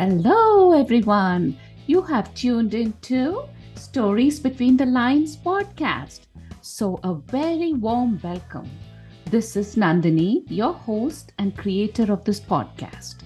Hello, 0.00 0.72
everyone. 0.72 1.58
You 1.86 2.00
have 2.00 2.32
tuned 2.32 2.72
into 2.72 3.44
Stories 3.74 4.40
Between 4.40 4.78
the 4.78 4.86
Lines 4.86 5.36
podcast. 5.36 6.20
So, 6.62 6.98
a 7.02 7.16
very 7.16 7.74
warm 7.74 8.18
welcome. 8.24 8.70
This 9.26 9.56
is 9.56 9.76
Nandini, 9.76 10.44
your 10.46 10.72
host 10.72 11.34
and 11.36 11.54
creator 11.54 12.10
of 12.10 12.24
this 12.24 12.40
podcast. 12.40 13.16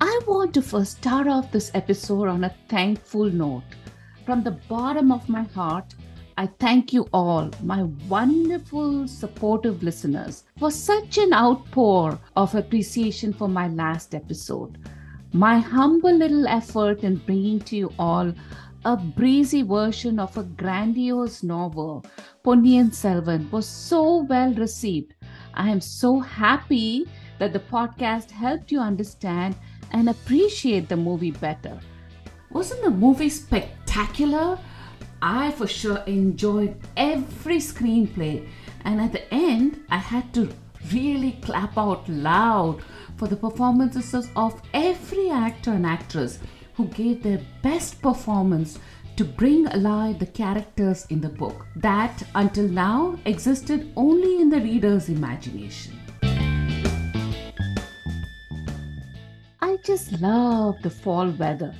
I 0.00 0.18
want 0.26 0.54
to 0.54 0.62
first 0.62 0.96
start 0.96 1.28
off 1.28 1.52
this 1.52 1.70
episode 1.74 2.28
on 2.28 2.44
a 2.44 2.54
thankful 2.70 3.28
note. 3.30 3.76
From 4.24 4.42
the 4.44 4.58
bottom 4.66 5.12
of 5.12 5.28
my 5.28 5.42
heart, 5.42 5.94
I 6.38 6.46
thank 6.46 6.94
you 6.94 7.06
all, 7.12 7.50
my 7.62 7.82
wonderful, 8.08 9.06
supportive 9.06 9.82
listeners, 9.82 10.44
for 10.58 10.70
such 10.70 11.18
an 11.18 11.34
outpour 11.34 12.18
of 12.34 12.54
appreciation 12.54 13.34
for 13.34 13.46
my 13.46 13.68
last 13.68 14.14
episode. 14.14 14.78
My 15.36 15.58
humble 15.58 16.16
little 16.16 16.46
effort 16.46 17.02
in 17.02 17.16
bringing 17.16 17.58
to 17.62 17.76
you 17.76 17.92
all 17.98 18.32
a 18.84 18.96
breezy 18.96 19.62
version 19.62 20.20
of 20.20 20.38
a 20.38 20.44
grandiose 20.44 21.42
novel, 21.42 22.04
Ponniyin 22.44 22.94
Selvan, 22.94 23.50
was 23.50 23.66
so 23.66 24.22
well 24.30 24.54
received. 24.54 25.12
I 25.54 25.70
am 25.70 25.80
so 25.80 26.20
happy 26.20 27.08
that 27.40 27.52
the 27.52 27.58
podcast 27.58 28.30
helped 28.30 28.70
you 28.70 28.78
understand 28.78 29.56
and 29.90 30.08
appreciate 30.08 30.88
the 30.88 30.96
movie 30.96 31.32
better. 31.32 31.80
Wasn't 32.52 32.82
the 32.82 32.90
movie 32.90 33.28
spectacular? 33.28 34.56
I 35.20 35.50
for 35.50 35.66
sure 35.66 36.04
enjoyed 36.06 36.76
every 36.96 37.56
screenplay, 37.56 38.46
and 38.84 39.00
at 39.00 39.10
the 39.10 39.34
end, 39.34 39.82
I 39.90 39.96
had 39.96 40.32
to 40.34 40.48
really 40.92 41.32
clap 41.42 41.76
out 41.76 42.08
loud 42.08 42.84
for 43.16 43.28
the 43.28 43.36
performances 43.36 44.28
of 44.36 44.60
every 44.72 45.30
actor 45.30 45.72
and 45.72 45.86
actress 45.86 46.38
who 46.74 46.86
gave 46.88 47.22
their 47.22 47.40
best 47.62 48.00
performance 48.02 48.78
to 49.16 49.24
bring 49.24 49.66
alive 49.68 50.18
the 50.18 50.26
characters 50.26 51.06
in 51.10 51.20
the 51.20 51.28
book 51.28 51.66
that 51.76 52.22
until 52.34 52.68
now 52.68 53.16
existed 53.26 53.92
only 53.96 54.40
in 54.40 54.50
the 54.50 54.60
reader's 54.60 55.08
imagination. 55.08 55.98
I 59.60 59.76
just 59.84 60.20
love 60.20 60.76
the 60.82 60.90
fall 60.90 61.30
weather, 61.30 61.74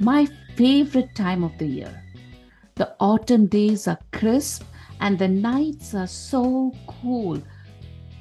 my 0.00 0.26
favorite 0.56 1.14
time 1.14 1.44
of 1.44 1.56
the 1.58 1.66
year. 1.66 2.02
The 2.74 2.94
autumn 2.98 3.46
days 3.46 3.86
are 3.86 3.98
crisp 4.12 4.64
and 5.00 5.18
the 5.18 5.28
nights 5.28 5.94
are 5.94 6.06
so 6.06 6.72
cool. 6.86 7.40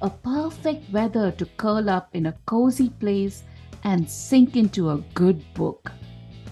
A 0.04 0.10
perfect 0.10 0.92
weather 0.92 1.32
to 1.34 1.46
curl 1.58 1.88
up 1.88 2.16
in 2.16 2.26
a 2.26 2.36
cozy 2.48 2.90
place 2.90 3.44
and 3.84 4.10
sink 4.10 4.56
into 4.56 4.90
a 4.90 5.04
good 5.14 5.44
book. 5.54 5.92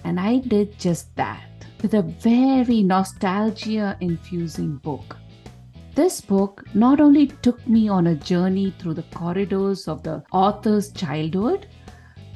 And 0.04 0.20
I 0.20 0.38
did 0.38 0.78
just 0.78 1.14
that 1.16 1.66
with 1.82 1.94
a 1.94 2.02
very 2.02 2.82
nostalgia 2.82 3.96
infusing 4.00 4.76
book. 4.76 5.16
This 5.96 6.20
book 6.20 6.64
not 6.74 7.00
only 7.00 7.26
took 7.26 7.66
me 7.66 7.88
on 7.88 8.06
a 8.06 8.14
journey 8.14 8.72
through 8.78 8.94
the 8.94 9.10
corridors 9.14 9.88
of 9.88 10.04
the 10.04 10.22
author's 10.30 10.92
childhood, 10.92 11.66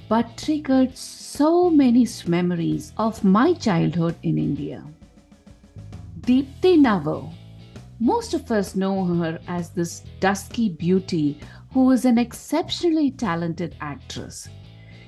but 0.09 0.37
triggered 0.37 0.99
so 0.99 1.71
many 1.71 2.09
memories 2.27 2.93
of 2.99 3.23
my 3.23 3.55
childhood 3.55 4.17
in 4.25 4.37
India. 4.37 4.83
Deepti 6.23 6.77
Naval. 6.77 7.33
Most 8.01 8.35
of 8.35 8.51
us 8.51 8.75
know 8.75 9.05
her 9.05 9.39
as 9.47 9.71
this 9.71 10.03
dusky 10.21 10.69
beauty 10.69 11.39
who 11.73 11.91
is 11.91 12.05
an 12.05 12.19
exceptionally 12.19 13.11
talented 13.11 13.77
actress. 13.81 14.49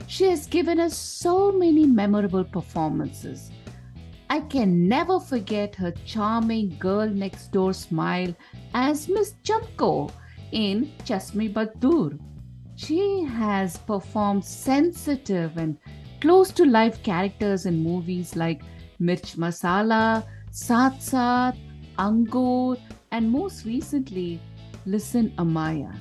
She 0.06 0.24
has 0.24 0.46
given 0.46 0.78
us 0.78 0.96
so 0.96 1.50
many 1.50 1.86
memorable 1.86 2.44
performances. 2.44 3.50
I 4.30 4.40
can 4.40 4.88
never 4.88 5.18
forget 5.20 5.74
her 5.76 5.92
charming 6.04 6.76
girl 6.78 7.08
next 7.08 7.52
door 7.52 7.72
smile 7.72 8.34
as 8.74 9.08
Miss 9.08 9.34
Chamko 9.42 10.10
in 10.52 10.92
Chashme 11.04 11.52
Baddoor. 11.52 12.18
She 12.76 13.24
has 13.24 13.78
performed 13.78 14.44
sensitive 14.44 15.56
and 15.56 15.78
close 16.20 16.50
to 16.52 16.64
life 16.64 17.02
characters 17.02 17.66
in 17.66 17.82
movies 17.82 18.36
like 18.36 18.62
Mirch 18.98 19.36
Masala, 19.36 20.24
Saath 20.50 20.98
Saath, 20.98 21.56
Angoor, 21.98 22.78
and 23.10 23.30
most 23.30 23.64
recently, 23.64 24.40
Listen 24.84 25.30
Amaya. 25.38 25.94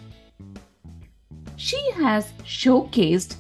She 1.56 1.80
has 1.92 2.32
showcased 2.44 3.38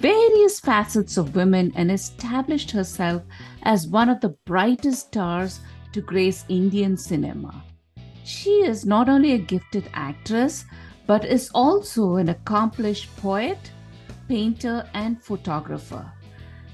various 0.00 0.60
facets 0.60 1.16
of 1.16 1.34
women 1.36 1.72
and 1.76 1.90
established 1.90 2.70
herself 2.70 3.22
as 3.62 3.86
one 3.86 4.08
of 4.08 4.20
the 4.20 4.36
brightest 4.44 5.08
stars 5.08 5.60
to 5.92 6.00
grace 6.00 6.44
Indian 6.48 6.96
cinema. 6.96 7.62
She 8.24 8.50
is 8.50 8.84
not 8.84 9.08
only 9.08 9.32
a 9.32 9.38
gifted 9.38 9.88
actress, 9.94 10.64
but 11.06 11.24
is 11.24 11.50
also 11.54 12.16
an 12.16 12.28
accomplished 12.28 13.14
poet, 13.16 13.58
painter, 14.28 14.88
and 14.94 15.22
photographer. 15.22 16.10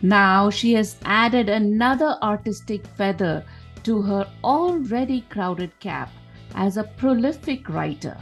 Now 0.02 0.50
she 0.50 0.74
has 0.74 0.96
added 1.04 1.48
another 1.48 2.18
artistic 2.22 2.86
feather 2.86 3.44
to 3.84 4.02
her 4.02 4.28
already 4.42 5.22
crowded 5.28 5.78
cap 5.80 6.10
as 6.54 6.76
a 6.76 6.84
prolific 6.84 7.68
writer. 7.68 8.16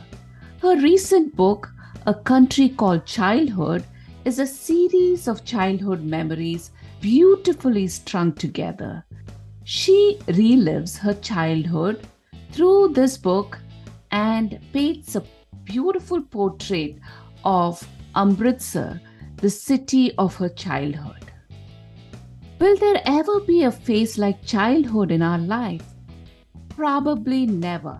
Her 0.60 0.76
recent 0.76 1.34
book, 1.34 1.70
A 2.06 2.14
Country 2.14 2.68
Called 2.68 3.06
Childhood, 3.06 3.84
is 4.24 4.38
a 4.38 4.46
series 4.46 5.26
of 5.26 5.44
childhood 5.44 6.02
memories 6.02 6.70
beautifully 7.00 7.88
strung 7.88 8.32
together. 8.32 9.04
She 9.64 10.18
relives 10.26 10.96
her 10.98 11.14
childhood 11.14 12.06
through 12.52 12.92
this 12.92 13.16
book 13.16 13.58
and 14.10 14.60
paints 14.72 15.16
a 15.16 15.24
beautiful 15.64 16.22
portrait 16.22 16.96
of 17.44 17.86
Amritsar, 18.14 19.00
the 19.36 19.50
city 19.50 20.12
of 20.18 20.36
her 20.36 20.48
childhood. 20.48 21.31
Will 22.62 22.76
there 22.76 23.02
ever 23.06 23.40
be 23.40 23.64
a 23.64 23.72
phase 23.72 24.18
like 24.18 24.44
childhood 24.46 25.10
in 25.10 25.20
our 25.20 25.38
life? 25.38 25.84
Probably 26.68 27.44
never. 27.44 27.98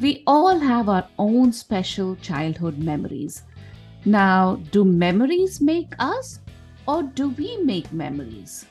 We 0.00 0.22
all 0.26 0.58
have 0.58 0.88
our 0.88 1.06
own 1.18 1.52
special 1.52 2.16
childhood 2.16 2.78
memories. 2.78 3.42
Now, 4.06 4.56
do 4.70 4.86
memories 4.86 5.60
make 5.60 5.92
us 5.98 6.40
or 6.86 7.02
do 7.02 7.28
we 7.28 7.58
make 7.58 7.92
memories? 7.92 8.64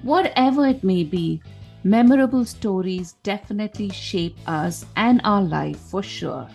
Whatever 0.00 0.68
it 0.68 0.82
may 0.82 1.04
be, 1.04 1.42
memorable 1.82 2.46
stories 2.46 3.16
definitely 3.24 3.90
shape 3.90 4.38
us 4.46 4.86
and 4.96 5.20
our 5.24 5.42
life 5.42 5.76
for 5.76 6.02
sure. 6.02 6.48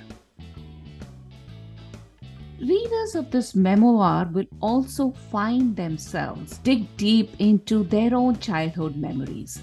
Readers 2.62 3.16
of 3.16 3.32
this 3.32 3.56
memoir 3.56 4.30
will 4.34 4.48
also 4.62 5.12
find 5.32 5.78
themselves 5.78 6.58
dig 6.58 6.86
deep 6.98 7.32
into 7.40 7.86
their 7.86 8.14
own 8.14 8.38
childhood 8.40 8.98
memories. 8.98 9.62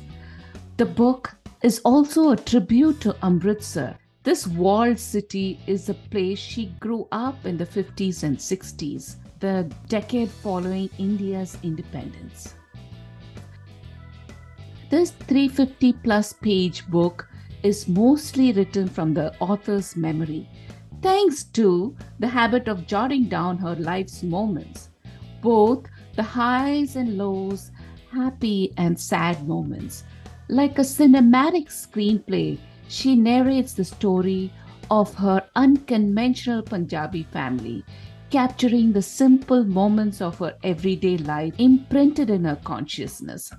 The 0.79 0.87
book 0.87 1.37
is 1.62 1.81
also 1.81 2.31
a 2.31 2.37
tribute 2.37 3.03
to 3.03 3.15
Amritsar. 3.23 3.99
This 4.23 4.47
walled 4.47 4.99
city 4.99 5.61
is 5.67 5.91
a 5.91 5.95
place 5.95 6.39
she 6.39 6.67
grew 6.81 7.07
up 7.12 7.45
in 7.45 7.59
the 7.59 7.67
50s 7.67 8.23
and 8.23 8.39
60s, 8.39 9.17
the 9.41 9.71
decade 9.89 10.31
following 10.31 10.89
India's 10.99 11.59
independence. 11.63 12.55
This 14.89 15.11
350 15.11 15.93
plus 15.93 16.33
page 16.33 16.87
book 16.89 17.28
is 17.63 17.89
mostly 17.89 18.53
written 18.53 18.89
from 18.89 19.13
the 19.13 19.39
author's 19.39 19.97
memory 19.97 20.48
thanks 21.07 21.45
to 21.45 21.95
the 22.19 22.27
habit 22.27 22.67
of 22.67 22.85
jotting 22.85 23.29
down 23.29 23.57
her 23.57 23.77
life's 23.77 24.25
moments, 24.25 24.89
both 25.41 25.85
the 26.17 26.23
highs 26.23 26.97
and 26.97 27.17
lows, 27.17 27.71
happy 28.11 28.73
and 28.77 28.99
sad 28.99 29.47
moments. 29.47 30.03
Like 30.49 30.81
a 30.81 30.83
cinematic 30.83 31.69
screenplay, 31.69 32.59
she 32.89 33.15
narrates 33.15 33.73
the 33.73 33.85
story 33.85 34.53
of 34.91 35.15
her 35.15 35.41
unconventional 35.55 36.63
Punjabi 36.63 37.23
family, 37.23 37.85
capturing 38.31 38.93
the 38.93 39.03
simple 39.03 39.63
moments 39.63 40.21
of 40.21 40.39
her 40.41 40.57
everyday 40.65 41.19
life 41.19 41.55
imprinted 41.59 42.31
in 42.31 42.43
her 42.45 42.59
consciousness. 42.65 43.53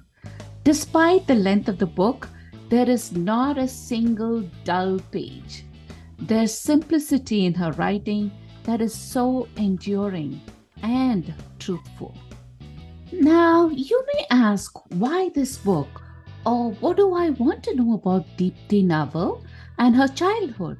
Despite 0.66 1.28
the 1.28 1.36
length 1.36 1.70
of 1.70 1.78
the 1.78 1.86
book, 1.86 2.28
there 2.68 2.90
is 2.90 3.14
not 3.14 3.58
a 3.58 3.70
single 3.70 4.42
dull 4.66 5.00
page. 5.12 5.64
There's 6.19 6.54
simplicity 6.54 7.46
in 7.46 7.54
her 7.54 7.72
writing 7.74 8.31
that 8.64 8.81
is 8.81 8.94
so 8.94 9.48
enduring 9.56 10.42
and 10.81 11.34
truthful. 11.60 12.16
Now, 13.12 13.69
you 13.69 14.04
may 14.14 14.25
ask 14.30 14.74
why 14.96 15.30
this 15.30 15.58
book, 15.58 16.02
or 16.46 16.72
what 16.74 16.98
do 16.98 17.14
I 17.14 17.30
want 17.30 17.64
to 17.64 17.75
know 17.75 17.94
about 17.94 18.25
Deepti 18.38 18.84
Naval 18.84 19.44
and 19.78 19.96
her 19.96 20.08
childhood? 20.08 20.80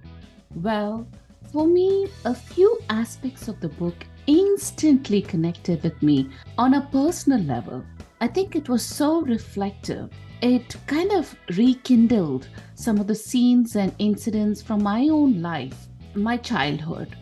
Well, 0.56 1.08
for 1.52 1.66
me, 1.66 2.08
a 2.26 2.34
few 2.34 2.80
aspects 2.90 3.48
of 3.48 3.60
the 3.62 3.70
book 3.70 4.06
instantly 4.26 5.22
connected 5.22 5.84
with 5.84 6.02
me 6.04 6.30
on 6.58 6.74
a 6.74 6.88
personal 6.92 7.40
level. 7.40 7.84
I 8.20 8.28
think 8.28 8.56
it 8.56 8.68
was 8.68 8.84
so 8.84 9.22
reflective. 9.22 10.10
It 10.42 10.76
kind 10.88 11.12
of 11.12 11.36
rekindled 11.56 12.48
some 12.74 12.98
of 13.00 13.06
the 13.06 13.14
scenes 13.14 13.76
and 13.76 13.94
incidents 14.00 14.60
from 14.60 14.82
my 14.82 15.08
own 15.08 15.40
life, 15.42 15.88
my 16.16 16.38
childhood. 16.38 17.16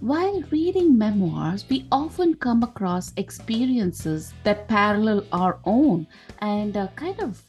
While 0.00 0.42
reading 0.50 0.98
memoirs, 0.98 1.64
we 1.68 1.86
often 1.92 2.34
come 2.34 2.64
across 2.64 3.12
experiences 3.16 4.32
that 4.42 4.66
parallel 4.66 5.24
our 5.30 5.60
own 5.64 6.08
and 6.40 6.76
uh, 6.76 6.88
kind 6.96 7.20
of 7.20 7.40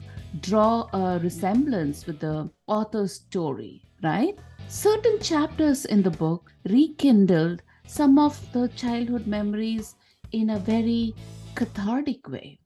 draw 0.42 0.88
a 0.94 1.18
resemblance 1.20 2.06
with 2.06 2.20
the 2.20 2.52
author's 2.68 3.14
story, 3.14 3.82
right? 4.04 4.38
Certain 4.68 5.18
chapters 5.20 5.86
in 5.86 6.04
the 6.04 6.12
book 6.12 6.52
rekindled 6.70 7.64
some 7.88 8.20
of 8.20 8.40
the 8.54 8.68
childhood 8.70 9.26
memories 9.26 9.96
in 10.34 10.52
a 10.52 10.60
very 10.60 11.16
cathartic 11.56 12.30
way. 12.30 12.60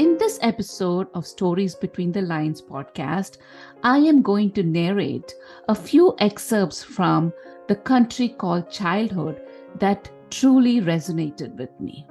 In 0.00 0.16
this 0.16 0.38
episode 0.40 1.08
of 1.12 1.26
Stories 1.26 1.74
Between 1.74 2.10
the 2.10 2.22
Lines 2.22 2.62
podcast, 2.62 3.36
I 3.82 3.98
am 3.98 4.22
going 4.22 4.50
to 4.52 4.62
narrate 4.62 5.34
a 5.68 5.74
few 5.74 6.14
excerpts 6.20 6.82
from 6.82 7.34
The 7.68 7.76
Country 7.76 8.30
Called 8.30 8.70
Childhood 8.70 9.42
that 9.78 10.10
truly 10.30 10.80
resonated 10.80 11.54
with 11.58 11.68
me. 11.78 12.06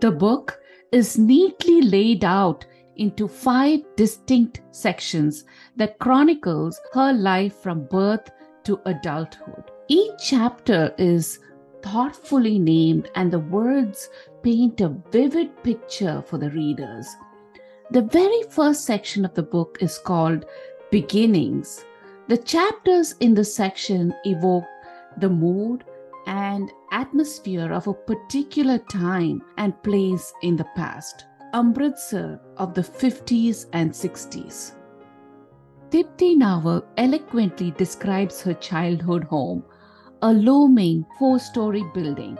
The 0.00 0.10
book 0.10 0.58
is 0.90 1.16
neatly 1.16 1.82
laid 1.82 2.24
out 2.24 2.66
into 2.96 3.28
five 3.28 3.82
distinct 3.94 4.62
sections 4.72 5.44
that 5.76 6.00
chronicles 6.00 6.80
her 6.92 7.12
life 7.12 7.54
from 7.62 7.84
birth 7.84 8.32
to 8.64 8.80
adulthood. 8.84 9.70
Each 9.86 10.10
chapter 10.18 10.92
is 10.98 11.38
thoughtfully 11.82 12.58
named, 12.58 13.10
and 13.14 13.32
the 13.32 13.38
words 13.38 14.08
paint 14.42 14.80
a 14.80 14.96
vivid 15.10 15.62
picture 15.62 16.22
for 16.26 16.38
the 16.38 16.50
readers. 16.50 17.06
The 17.90 18.02
very 18.02 18.42
first 18.50 18.84
section 18.84 19.24
of 19.24 19.34
the 19.34 19.42
book 19.42 19.78
is 19.80 19.98
called 19.98 20.46
Beginnings. 20.90 21.84
The 22.28 22.38
chapters 22.38 23.14
in 23.20 23.34
the 23.34 23.44
section 23.44 24.14
evoke 24.24 24.64
the 25.18 25.28
mood 25.28 25.84
and 26.26 26.70
atmosphere 26.92 27.72
of 27.72 27.86
a 27.86 27.94
particular 27.94 28.78
time 28.78 29.42
and 29.58 29.82
place 29.82 30.32
in 30.42 30.56
the 30.56 30.66
past. 30.76 31.26
Amritsar 31.52 32.40
of 32.56 32.72
the 32.72 32.80
50s 32.80 33.66
and 33.72 33.90
60s. 33.90 34.72
Deepti 35.90 36.34
Naval 36.36 36.82
eloquently 36.96 37.72
describes 37.72 38.40
her 38.40 38.54
childhood 38.54 39.24
home 39.24 39.62
a 40.22 40.32
looming 40.32 41.04
four 41.18 41.38
story 41.38 41.84
building. 41.92 42.38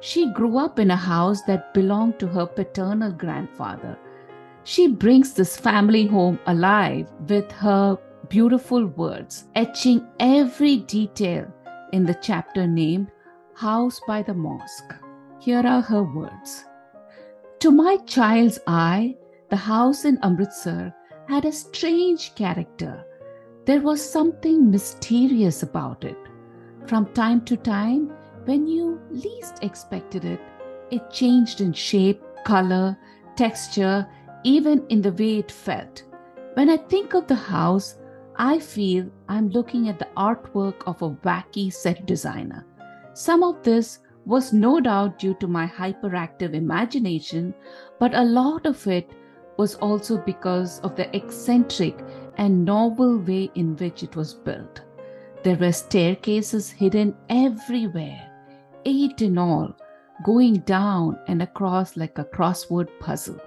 She 0.00 0.30
grew 0.32 0.58
up 0.58 0.78
in 0.78 0.90
a 0.90 0.96
house 0.96 1.42
that 1.42 1.72
belonged 1.72 2.18
to 2.18 2.26
her 2.26 2.46
paternal 2.46 3.12
grandfather. 3.12 3.98
She 4.64 4.88
brings 4.88 5.32
this 5.32 5.56
family 5.56 6.06
home 6.06 6.38
alive 6.46 7.10
with 7.28 7.50
her 7.52 7.98
beautiful 8.28 8.86
words, 8.86 9.44
etching 9.54 10.06
every 10.20 10.78
detail 10.78 11.46
in 11.92 12.04
the 12.04 12.14
chapter 12.14 12.66
named 12.66 13.10
House 13.54 14.00
by 14.06 14.22
the 14.22 14.34
Mosque. 14.34 14.94
Here 15.38 15.66
are 15.66 15.82
her 15.82 16.02
words 16.02 16.64
To 17.60 17.70
my 17.70 17.96
child's 18.06 18.58
eye, 18.66 19.16
the 19.50 19.56
house 19.56 20.04
in 20.04 20.18
Amritsar 20.22 20.94
had 21.28 21.44
a 21.44 21.52
strange 21.52 22.34
character. 22.34 23.04
There 23.64 23.80
was 23.80 24.02
something 24.02 24.70
mysterious 24.70 25.62
about 25.62 26.04
it. 26.04 26.16
From 26.86 27.06
time 27.14 27.44
to 27.46 27.56
time, 27.56 28.12
when 28.44 28.66
you 28.66 29.00
least 29.10 29.62
expected 29.62 30.24
it, 30.24 30.40
it 30.90 31.10
changed 31.10 31.60
in 31.60 31.72
shape, 31.72 32.22
color, 32.44 32.98
texture, 33.36 34.06
even 34.44 34.84
in 34.88 35.00
the 35.00 35.12
way 35.12 35.38
it 35.38 35.50
felt. 35.50 36.02
When 36.54 36.68
I 36.68 36.76
think 36.76 37.14
of 37.14 37.26
the 37.26 37.34
house, 37.34 37.96
I 38.36 38.58
feel 38.58 39.08
I'm 39.28 39.48
looking 39.50 39.88
at 39.88 39.98
the 39.98 40.08
artwork 40.16 40.82
of 40.86 41.00
a 41.02 41.10
wacky 41.10 41.72
set 41.72 42.04
designer. 42.06 42.66
Some 43.14 43.42
of 43.42 43.62
this 43.62 44.00
was 44.26 44.52
no 44.52 44.80
doubt 44.80 45.18
due 45.18 45.34
to 45.34 45.46
my 45.46 45.66
hyperactive 45.66 46.54
imagination, 46.54 47.54
but 47.98 48.14
a 48.14 48.24
lot 48.24 48.66
of 48.66 48.86
it 48.86 49.10
was 49.56 49.76
also 49.76 50.18
because 50.18 50.80
of 50.80 50.96
the 50.96 51.14
eccentric 51.16 51.98
and 52.36 52.64
novel 52.64 53.18
way 53.18 53.50
in 53.54 53.76
which 53.76 54.02
it 54.02 54.16
was 54.16 54.34
built. 54.34 54.82
There 55.44 55.56
were 55.56 55.72
staircases 55.72 56.70
hidden 56.70 57.16
everywhere, 57.28 58.30
eight 58.84 59.22
in 59.22 59.38
all, 59.38 59.74
going 60.24 60.58
down 60.60 61.18
and 61.26 61.42
across 61.42 61.96
like 61.96 62.16
a 62.18 62.24
crossword 62.24 62.88
puzzle. 63.00 63.40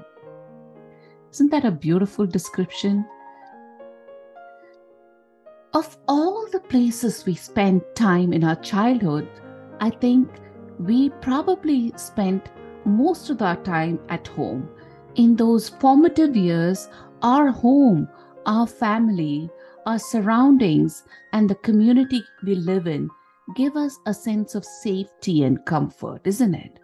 Isn't 1.31 1.51
that 1.51 1.63
a 1.63 1.71
beautiful 1.71 2.25
description? 2.25 3.05
Of 5.73 5.97
all 6.09 6.47
the 6.51 6.59
places 6.59 7.25
we 7.25 7.35
spent 7.35 7.83
time 7.95 8.33
in 8.33 8.43
our 8.43 8.55
childhood, 8.57 9.29
I 9.79 9.89
think 9.89 10.29
we 10.79 11.11
probably 11.21 11.93
spent 11.95 12.49
most 12.83 13.29
of 13.29 13.41
our 13.41 13.57
time 13.63 13.99
at 14.09 14.27
home. 14.27 14.69
In 15.15 15.37
those 15.37 15.69
formative 15.69 16.35
years, 16.35 16.89
our 17.21 17.51
home, 17.51 18.09
our 18.45 18.67
family, 18.67 19.49
our 19.85 19.99
surroundings 19.99 21.03
and 21.33 21.49
the 21.49 21.55
community 21.55 22.23
we 22.43 22.55
live 22.55 22.87
in 22.87 23.09
give 23.55 23.77
us 23.77 23.99
a 24.07 24.13
sense 24.13 24.55
of 24.55 24.65
safety 24.65 25.43
and 25.43 25.63
comfort, 25.65 26.21
isn't 26.25 26.55
it? 26.55 26.79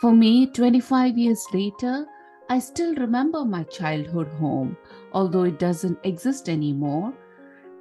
For 0.00 0.12
me, 0.12 0.46
25 0.46 1.18
years 1.18 1.44
later, 1.52 2.06
I 2.48 2.60
still 2.60 2.94
remember 2.94 3.44
my 3.44 3.64
childhood 3.64 4.28
home, 4.38 4.76
although 5.12 5.42
it 5.42 5.58
doesn't 5.58 5.98
exist 6.04 6.48
anymore. 6.48 7.12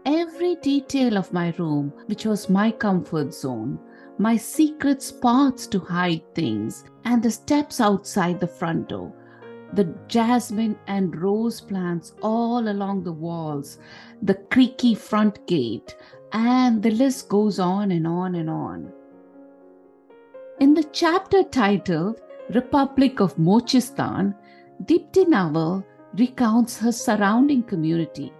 Every 0.05 0.55
detail 0.55 1.17
of 1.17 1.31
my 1.31 1.53
room, 1.59 1.93
which 2.07 2.25
was 2.25 2.49
my 2.49 2.71
comfort 2.71 3.33
zone, 3.33 3.79
my 4.17 4.35
secret 4.35 5.03
spots 5.03 5.67
to 5.67 5.79
hide 5.79 6.23
things, 6.33 6.85
and 7.05 7.21
the 7.21 7.29
steps 7.29 7.79
outside 7.79 8.39
the 8.39 8.47
front 8.47 8.89
door, 8.89 9.13
the 9.73 9.85
jasmine 10.07 10.77
and 10.87 11.21
rose 11.21 11.59
plants 11.61 12.13
all 12.21 12.69
along 12.69 13.03
the 13.03 13.11
walls, 13.11 13.79
the 14.21 14.35
creaky 14.35 14.95
front 14.95 15.45
gate, 15.47 15.95
and 16.31 16.81
the 16.81 16.91
list 16.91 17.29
goes 17.29 17.59
on 17.59 17.91
and 17.91 18.07
on 18.07 18.35
and 18.35 18.49
on. 18.49 18.91
In 20.59 20.73
the 20.73 20.83
chapter 20.85 21.43
titled 21.43 22.21
Republic 22.53 23.19
of 23.19 23.35
Mochistan, 23.37 24.35
Deepti 24.85 25.27
Naval 25.27 25.85
recounts 26.17 26.79
her 26.79 26.91
surrounding 26.91 27.63
community, 27.63 28.33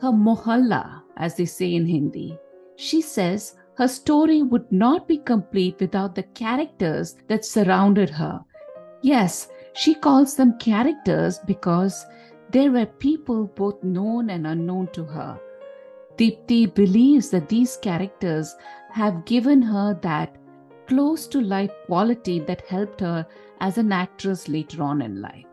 her 0.00 0.10
mohalla, 0.10 1.02
as 1.16 1.36
they 1.36 1.44
say 1.44 1.74
in 1.74 1.86
Hindi. 1.86 2.38
She 2.76 3.02
says 3.02 3.56
her 3.74 3.88
story 3.88 4.42
would 4.42 4.70
not 4.72 5.06
be 5.06 5.18
complete 5.18 5.78
without 5.80 6.14
the 6.14 6.22
characters 6.22 7.16
that 7.28 7.44
surrounded 7.44 8.10
her. 8.10 8.40
Yes, 9.02 9.48
she 9.74 9.94
calls 9.94 10.36
them 10.36 10.58
characters 10.58 11.38
because 11.46 12.06
they 12.50 12.68
were 12.68 12.86
people 12.86 13.46
both 13.46 13.82
known 13.82 14.30
and 14.30 14.46
unknown 14.46 14.88
to 14.88 15.04
her. 15.04 15.40
Deepti 16.16 16.74
believes 16.74 17.30
that 17.30 17.48
these 17.48 17.76
characters 17.76 18.56
have 18.90 19.24
given 19.24 19.62
her 19.62 19.98
that 20.02 20.36
close 20.86 21.26
to 21.28 21.40
life 21.40 21.70
quality 21.86 22.40
that 22.40 22.66
helped 22.66 23.00
her 23.00 23.26
as 23.60 23.78
an 23.78 23.92
actress 23.92 24.48
later 24.48 24.82
on 24.82 25.00
in 25.00 25.22
life. 25.22 25.46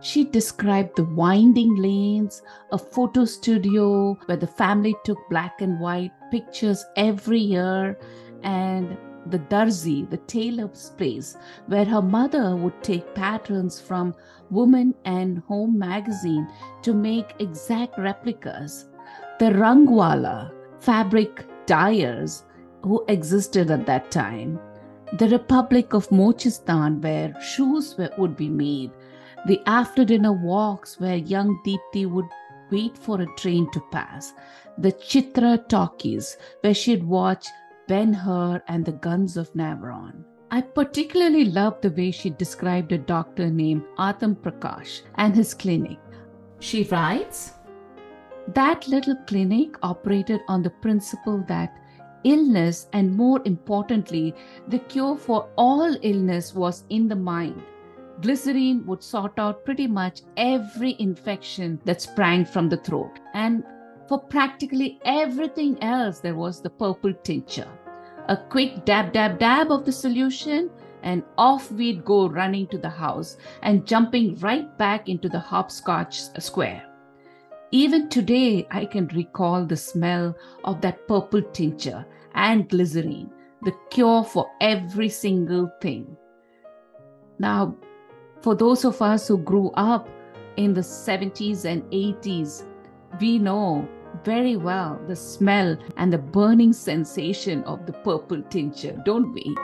She 0.00 0.24
described 0.24 0.94
the 0.94 1.04
winding 1.04 1.74
lanes, 1.74 2.42
a 2.70 2.78
photo 2.78 3.24
studio 3.24 4.14
where 4.26 4.36
the 4.36 4.46
family 4.46 4.94
took 5.04 5.18
black 5.28 5.60
and 5.60 5.80
white 5.80 6.12
pictures 6.30 6.84
every 6.94 7.40
year, 7.40 7.98
and 8.44 8.96
the 9.30 9.38
Darzi, 9.38 10.08
the 10.08 10.16
tailor's 10.16 10.90
place, 10.96 11.36
where 11.66 11.84
her 11.84 12.02
mother 12.02 12.56
would 12.56 12.82
take 12.82 13.14
patterns 13.14 13.80
from 13.80 14.14
Woman 14.50 14.94
and 15.04 15.38
Home 15.48 15.78
magazine 15.78 16.48
to 16.82 16.94
make 16.94 17.34
exact 17.38 17.98
replicas. 17.98 18.86
The 19.38 19.46
Rangwala, 19.46 20.52
fabric 20.80 21.46
dyers 21.66 22.44
who 22.82 23.04
existed 23.08 23.70
at 23.70 23.86
that 23.86 24.10
time. 24.10 24.58
The 25.18 25.28
Republic 25.28 25.94
of 25.94 26.08
Mochistan, 26.08 27.02
where 27.02 27.38
shoes 27.40 27.96
were, 27.96 28.10
would 28.18 28.36
be 28.36 28.48
made. 28.48 28.90
The 29.46 29.60
after 29.66 30.04
dinner 30.04 30.32
walks 30.32 31.00
where 31.00 31.16
young 31.16 31.60
Deepti 31.64 32.10
would 32.10 32.26
wait 32.70 32.96
for 32.98 33.20
a 33.20 33.34
train 33.36 33.70
to 33.72 33.80
pass. 33.90 34.32
The 34.76 34.92
Chitra 34.92 35.66
talkies, 35.68 36.36
where 36.60 36.74
she'd 36.74 37.04
watch 37.04 37.46
Ben 37.88 38.12
Hur 38.12 38.62
and 38.68 38.84
the 38.84 38.92
Guns 38.92 39.38
of 39.38 39.50
Navarone. 39.54 40.22
I 40.50 40.60
particularly 40.60 41.46
love 41.46 41.80
the 41.80 41.90
way 41.90 42.10
she 42.10 42.28
described 42.28 42.92
a 42.92 42.98
doctor 42.98 43.48
named 43.48 43.82
Atam 43.98 44.36
Prakash 44.36 45.00
and 45.14 45.34
his 45.34 45.54
clinic. 45.54 45.98
She 46.60 46.84
writes 46.84 47.54
That 48.48 48.86
little 48.88 49.16
clinic 49.26 49.76
operated 49.82 50.40
on 50.48 50.62
the 50.62 50.68
principle 50.68 51.42
that 51.48 51.74
illness, 52.24 52.88
and 52.92 53.16
more 53.16 53.40
importantly, 53.46 54.34
the 54.68 54.80
cure 54.80 55.16
for 55.16 55.48
all 55.56 55.96
illness 56.02 56.54
was 56.54 56.84
in 56.90 57.08
the 57.08 57.16
mind. 57.16 57.62
Glycerine 58.20 58.84
would 58.84 59.02
sort 59.02 59.38
out 59.38 59.64
pretty 59.64 59.86
much 59.86 60.22
every 60.36 60.94
infection 60.98 61.80
that 61.86 62.02
sprang 62.02 62.44
from 62.44 62.68
the 62.68 62.76
throat. 62.76 63.18
And 63.32 63.64
for 64.08 64.18
practically 64.18 64.98
everything 65.04 65.82
else, 65.82 66.20
there 66.20 66.34
was 66.34 66.60
the 66.62 66.70
purple 66.70 67.12
tincture. 67.12 67.68
A 68.28 68.36
quick 68.36 68.84
dab, 68.84 69.12
dab, 69.12 69.38
dab 69.38 69.70
of 69.70 69.84
the 69.84 69.92
solution, 69.92 70.70
and 71.02 71.22
off 71.36 71.70
we'd 71.70 72.04
go 72.04 72.28
running 72.28 72.66
to 72.68 72.78
the 72.78 72.88
house 72.88 73.36
and 73.62 73.86
jumping 73.86 74.34
right 74.36 74.76
back 74.78 75.08
into 75.08 75.28
the 75.28 75.38
hopscotch 75.38 76.20
uh, 76.34 76.40
square. 76.40 76.84
Even 77.70 78.08
today, 78.08 78.66
I 78.70 78.86
can 78.86 79.08
recall 79.08 79.64
the 79.64 79.76
smell 79.76 80.34
of 80.64 80.80
that 80.80 81.06
purple 81.06 81.42
tincture 81.42 82.06
and 82.34 82.68
glycerine, 82.68 83.30
the 83.62 83.72
cure 83.90 84.24
for 84.24 84.50
every 84.60 85.10
single 85.10 85.70
thing. 85.80 86.16
Now, 87.38 87.76
for 88.40 88.54
those 88.54 88.84
of 88.84 89.02
us 89.02 89.28
who 89.28 89.38
grew 89.38 89.70
up 89.74 90.08
in 90.56 90.72
the 90.72 90.80
70s 90.80 91.64
and 91.64 91.82
80s, 91.90 92.64
we 93.20 93.38
know 93.38 93.88
very 94.24 94.56
well 94.56 95.00
the 95.06 95.16
smell 95.16 95.76
and 95.96 96.12
the 96.12 96.18
burning 96.18 96.72
sensation 96.72 97.62
of 97.64 97.86
the 97.86 97.92
purple 97.92 98.42
tincture, 98.42 99.00
don't 99.04 99.32
we? 99.32 99.54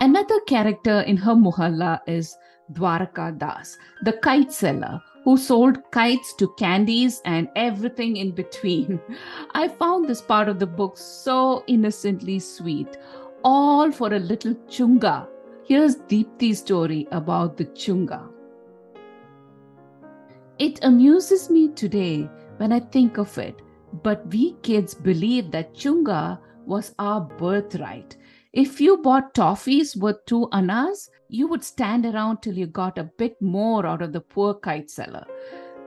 Another 0.00 0.40
character 0.46 1.00
in 1.00 1.16
her 1.16 1.34
Mohalla 1.34 2.00
is 2.06 2.36
Dwarka 2.72 3.38
Das, 3.38 3.76
the 4.02 4.12
kite 4.14 4.52
seller 4.52 5.00
who 5.24 5.36
sold 5.38 5.78
kites 5.90 6.34
to 6.34 6.52
candies 6.58 7.22
and 7.24 7.48
everything 7.56 8.16
in 8.16 8.30
between. 8.32 9.00
I 9.54 9.68
found 9.68 10.08
this 10.08 10.20
part 10.20 10.48
of 10.48 10.58
the 10.58 10.66
book 10.66 10.98
so 10.98 11.64
innocently 11.66 12.38
sweet, 12.38 12.96
all 13.42 13.90
for 13.90 14.12
a 14.12 14.18
little 14.18 14.54
chunga. 14.68 15.26
Here's 15.64 15.96
Deepti's 15.96 16.58
story 16.58 17.08
about 17.10 17.56
the 17.56 17.64
chunga. 17.64 18.28
It 20.58 20.78
amuses 20.84 21.50
me 21.50 21.68
today 21.68 22.28
when 22.58 22.72
I 22.72 22.80
think 22.80 23.18
of 23.18 23.36
it, 23.38 23.60
but 24.02 24.26
we 24.28 24.54
kids 24.62 24.94
believe 24.94 25.50
that 25.50 25.74
chunga 25.74 26.38
was 26.66 26.94
our 26.98 27.20
birthright. 27.20 28.16
If 28.52 28.80
you 28.80 28.98
bought 28.98 29.34
toffees 29.34 29.96
worth 29.96 30.24
two 30.26 30.48
annas, 30.52 31.10
you 31.28 31.48
would 31.48 31.64
stand 31.64 32.06
around 32.06 32.42
till 32.42 32.56
you 32.56 32.66
got 32.66 32.98
a 32.98 33.10
bit 33.18 33.40
more 33.42 33.84
out 33.84 34.02
of 34.02 34.12
the 34.12 34.20
poor 34.20 34.54
kite 34.54 34.90
seller. 34.90 35.26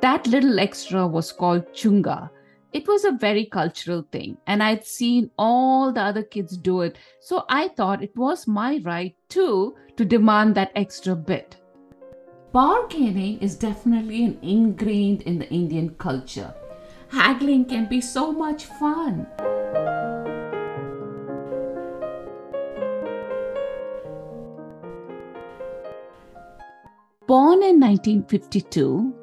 That 0.02 0.28
little 0.28 0.60
extra 0.60 1.08
was 1.08 1.32
called 1.32 1.74
chunga. 1.74 2.30
It 2.74 2.88
was 2.88 3.06
a 3.06 3.12
very 3.12 3.46
cultural 3.46 4.06
thing, 4.12 4.38
and 4.46 4.62
I'd 4.62 4.86
seen 4.86 5.32
all 5.40 5.94
the 5.94 6.02
other 6.02 6.24
kids 6.24 6.58
do 6.58 6.82
it, 6.82 6.98
so 7.22 7.46
I 7.50 7.70
thought 7.70 8.04
it 8.04 8.16
was 8.16 8.46
my 8.46 8.82
right 8.84 9.16
too 9.30 9.76
to 9.96 10.06
demand 10.06 10.56
that 10.56 10.74
extra 10.76 11.16
bit. 11.16 11.56
Bargaining 12.58 13.38
is 13.38 13.56
definitely 13.56 14.26
an 14.26 14.40
ingrained 14.42 15.22
in 15.22 15.38
the 15.38 15.48
Indian 15.52 15.92
culture. 16.00 16.52
Haggling 17.10 17.66
can 17.66 17.88
be 17.88 18.02
so 18.02 18.32
much 18.32 18.66
fun. 18.66 19.28
Born 27.28 27.62
in 27.62 27.80
1952, 27.80 29.14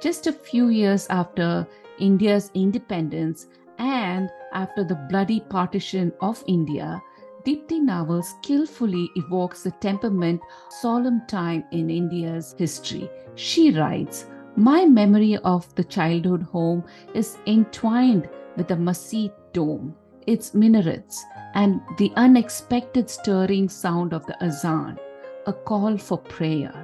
just 0.00 0.28
a 0.28 0.32
few 0.32 0.68
years 0.68 1.08
after 1.10 1.66
India's 1.98 2.52
independence 2.54 3.48
and 3.78 4.30
after 4.52 4.84
the 4.84 4.94
bloody 5.10 5.40
partition 5.40 6.12
of 6.20 6.44
India, 6.46 7.02
Deepti 7.46 7.80
Naval 7.80 8.24
skillfully 8.24 9.08
evokes 9.14 9.62
the 9.62 9.70
temperament 9.70 10.40
solemn 10.68 11.22
time 11.28 11.62
in 11.70 11.90
India's 11.90 12.56
history. 12.58 13.08
She 13.36 13.70
writes, 13.70 14.26
My 14.56 14.84
memory 14.84 15.36
of 15.36 15.72
the 15.76 15.84
childhood 15.84 16.42
home 16.42 16.82
is 17.14 17.38
entwined 17.46 18.28
with 18.56 18.66
the 18.66 18.74
Masjid 18.74 19.30
dome, 19.52 19.94
its 20.26 20.54
minarets, 20.54 21.24
and 21.54 21.80
the 21.98 22.12
unexpected 22.16 23.08
stirring 23.08 23.68
sound 23.68 24.12
of 24.12 24.26
the 24.26 24.36
azan, 24.44 24.98
a 25.46 25.52
call 25.52 25.96
for 25.96 26.18
prayer. 26.18 26.74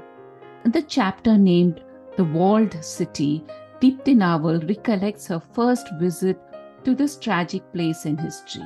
In 0.65 0.71
the 0.71 0.83
chapter 0.83 1.37
named 1.37 1.83
The 2.17 2.25
Walled 2.25 2.85
City, 2.85 3.45
Deepti 3.81 4.15
Naval 4.15 4.61
recollects 4.61 5.27
her 5.27 5.41
first 5.41 5.89
visit 5.99 6.39
to 6.85 6.95
this 6.95 7.17
tragic 7.17 7.65
place 7.73 8.07
in 8.07 8.17
history. 8.17 8.63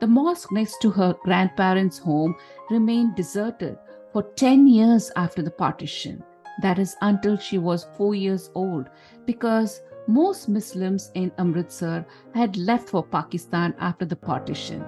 The 0.00 0.06
mosque 0.06 0.50
next 0.50 0.80
to 0.80 0.90
her 0.90 1.14
grandparents' 1.24 1.98
home 1.98 2.34
remained 2.70 3.16
deserted 3.16 3.76
for 4.12 4.22
10 4.22 4.66
years 4.66 5.12
after 5.14 5.42
the 5.42 5.50
partition. 5.50 6.24
That 6.62 6.78
is 6.78 6.96
until 7.02 7.36
she 7.36 7.58
was 7.58 7.86
four 7.98 8.14
years 8.14 8.50
old, 8.54 8.88
because 9.26 9.82
most 10.08 10.48
Muslims 10.48 11.10
in 11.14 11.30
Amritsar 11.38 12.06
had 12.34 12.56
left 12.56 12.88
for 12.88 13.02
Pakistan 13.02 13.74
after 13.78 14.06
the 14.06 14.16
partition. 14.16 14.82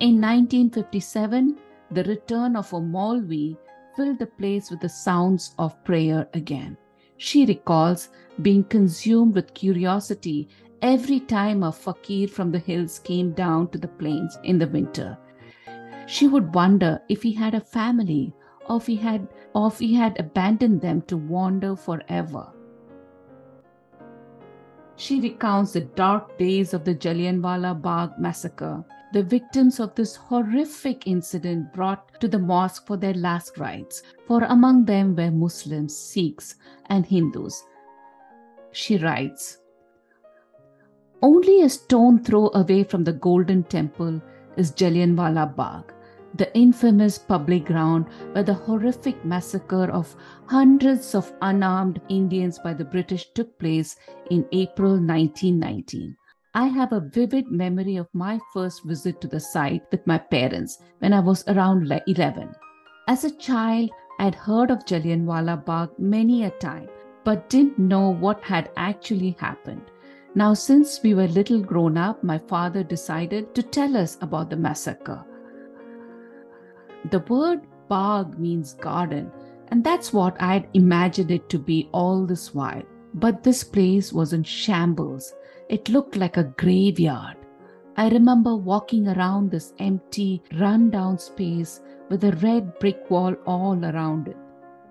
In 0.00 0.20
1957, 0.20 1.58
the 1.90 2.04
return 2.04 2.54
of 2.54 2.70
a 2.74 2.80
Maulvi 2.80 3.56
filled 3.96 4.18
the 4.18 4.26
place 4.26 4.70
with 4.70 4.80
the 4.80 4.88
sounds 4.88 5.54
of 5.58 5.82
prayer 5.84 6.28
again. 6.34 6.76
She 7.16 7.46
recalls 7.46 8.10
being 8.42 8.64
consumed 8.64 9.34
with 9.34 9.54
curiosity 9.54 10.48
every 10.82 11.20
time 11.20 11.62
a 11.62 11.72
fakir 11.72 12.28
from 12.28 12.50
the 12.50 12.58
hills 12.58 12.98
came 12.98 13.32
down 13.32 13.68
to 13.68 13.78
the 13.78 13.88
plains 13.88 14.38
in 14.44 14.58
the 14.58 14.68
winter. 14.68 15.18
She 16.06 16.28
would 16.28 16.54
wonder 16.54 17.00
if 17.08 17.22
he 17.22 17.32
had 17.32 17.54
a 17.54 17.60
family 17.60 18.34
or 18.68 18.76
if 18.76 18.86
he 18.86 18.96
had 18.96 19.28
or 19.54 19.68
if 19.68 19.78
he 19.78 19.94
had 19.94 20.18
abandoned 20.18 20.80
them 20.80 21.02
to 21.02 21.16
wander 21.16 21.76
forever. 21.76 22.52
She 24.96 25.20
recounts 25.20 25.72
the 25.72 25.80
dark 25.80 26.38
days 26.38 26.74
of 26.74 26.84
the 26.84 26.94
Jallianwala 26.94 27.80
Bagh 27.80 28.18
massacre 28.18 28.84
the 29.12 29.22
victims 29.24 29.80
of 29.80 29.94
this 29.96 30.14
horrific 30.14 31.06
incident 31.06 31.72
brought 31.72 32.20
to 32.20 32.28
the 32.28 32.38
mosque 32.38 32.86
for 32.86 32.96
their 32.96 33.14
last 33.14 33.58
rites, 33.58 34.02
for 34.26 34.44
among 34.44 34.84
them 34.84 35.16
were 35.16 35.32
Muslims, 35.32 35.96
Sikhs, 35.96 36.54
and 36.86 37.04
Hindus. 37.04 37.64
She 38.70 38.98
writes 38.98 39.58
Only 41.22 41.60
a 41.60 41.68
stone 41.68 42.24
throw 42.24 42.50
away 42.54 42.82
from 42.82 43.04
the 43.04 43.12
Golden 43.12 43.62
Temple 43.64 44.22
is 44.56 44.72
Jallianwala 44.72 45.54
Bagh, 45.54 45.92
the 46.34 46.56
infamous 46.56 47.18
public 47.18 47.66
ground 47.66 48.06
where 48.32 48.42
the 48.42 48.54
horrific 48.54 49.22
massacre 49.22 49.90
of 49.90 50.16
hundreds 50.46 51.14
of 51.14 51.30
unarmed 51.42 52.00
Indians 52.08 52.58
by 52.58 52.72
the 52.72 52.86
British 52.86 53.30
took 53.34 53.58
place 53.58 53.96
in 54.30 54.46
April 54.52 54.92
1919. 54.92 56.16
I 56.54 56.68
have 56.68 56.94
a 56.94 57.00
vivid 57.00 57.50
memory 57.50 57.96
of 57.96 58.08
my 58.14 58.40
first 58.54 58.82
visit 58.84 59.20
to 59.20 59.28
the 59.28 59.40
site 59.40 59.82
with 59.92 60.06
my 60.06 60.16
parents 60.16 60.78
when 61.00 61.12
I 61.12 61.20
was 61.20 61.44
around 61.48 61.92
11. 62.06 62.54
As 63.08 63.24
a 63.24 63.36
child, 63.36 63.90
I 64.18 64.24
had 64.24 64.34
heard 64.34 64.70
of 64.70 64.86
Jallianwala 64.86 65.66
Bagh 65.66 65.90
many 65.98 66.44
a 66.44 66.50
time, 66.50 66.88
but 67.24 67.50
didn't 67.50 67.78
know 67.78 68.08
what 68.08 68.42
had 68.42 68.70
actually 68.78 69.36
happened. 69.38 69.82
Now, 70.34 70.54
since 70.54 71.02
we 71.02 71.14
were 71.14 71.26
little 71.26 71.60
grown 71.60 71.96
up, 71.98 72.22
my 72.22 72.38
father 72.38 72.84
decided 72.84 73.54
to 73.54 73.62
tell 73.62 73.96
us 73.96 74.16
about 74.20 74.48
the 74.48 74.56
massacre. 74.56 75.24
The 77.10 77.18
word 77.20 77.62
Bagh 77.88 78.38
means 78.38 78.74
garden, 78.74 79.32
and 79.68 79.82
that's 79.82 80.12
what 80.12 80.40
I'd 80.40 80.68
imagined 80.74 81.32
it 81.32 81.48
to 81.48 81.58
be 81.58 81.88
all 81.92 82.26
this 82.26 82.54
while. 82.54 82.82
But 83.14 83.42
this 83.42 83.64
place 83.64 84.12
was 84.12 84.32
in 84.32 84.44
shambles. 84.44 85.34
It 85.68 85.88
looked 85.88 86.14
like 86.14 86.36
a 86.36 86.52
graveyard. 86.56 87.36
I 87.96 88.08
remember 88.08 88.54
walking 88.54 89.08
around 89.08 89.50
this 89.50 89.74
empty, 89.80 90.42
run-down 90.58 91.18
space 91.18 91.80
with 92.08 92.22
a 92.22 92.36
red 92.36 92.78
brick 92.78 93.10
wall 93.10 93.34
all 93.46 93.84
around 93.84 94.28
it. 94.28 94.36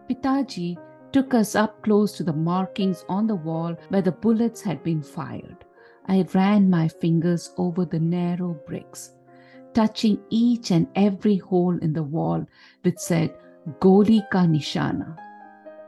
Pitaji 0.10 0.78
took 1.12 1.34
us 1.34 1.56
up 1.56 1.82
close 1.84 2.14
to 2.14 2.24
the 2.24 2.34
markings 2.34 3.06
on 3.10 3.28
the 3.28 3.36
wall 3.36 3.76
where 3.90 4.02
the 4.02 4.12
bullets 4.12 4.62
had 4.62 4.84
been 4.84 5.02
fired. 5.02 5.66
I 6.08 6.26
ran 6.34 6.70
my 6.70 6.88
fingers 6.88 7.54
over 7.58 7.86
the 7.86 8.00
narrow 8.00 8.60
bricks, 8.66 9.14
touching 9.74 10.20
each 10.30 10.72
and 10.72 10.88
every 10.96 11.38
hole 11.38 11.78
in 11.78 11.94
the 11.94 12.04
wall 12.04 12.46
which 12.82 12.98
said 12.98 13.36
Goli 13.80 14.22
ka 14.32 14.46
Nishana. 14.46 15.18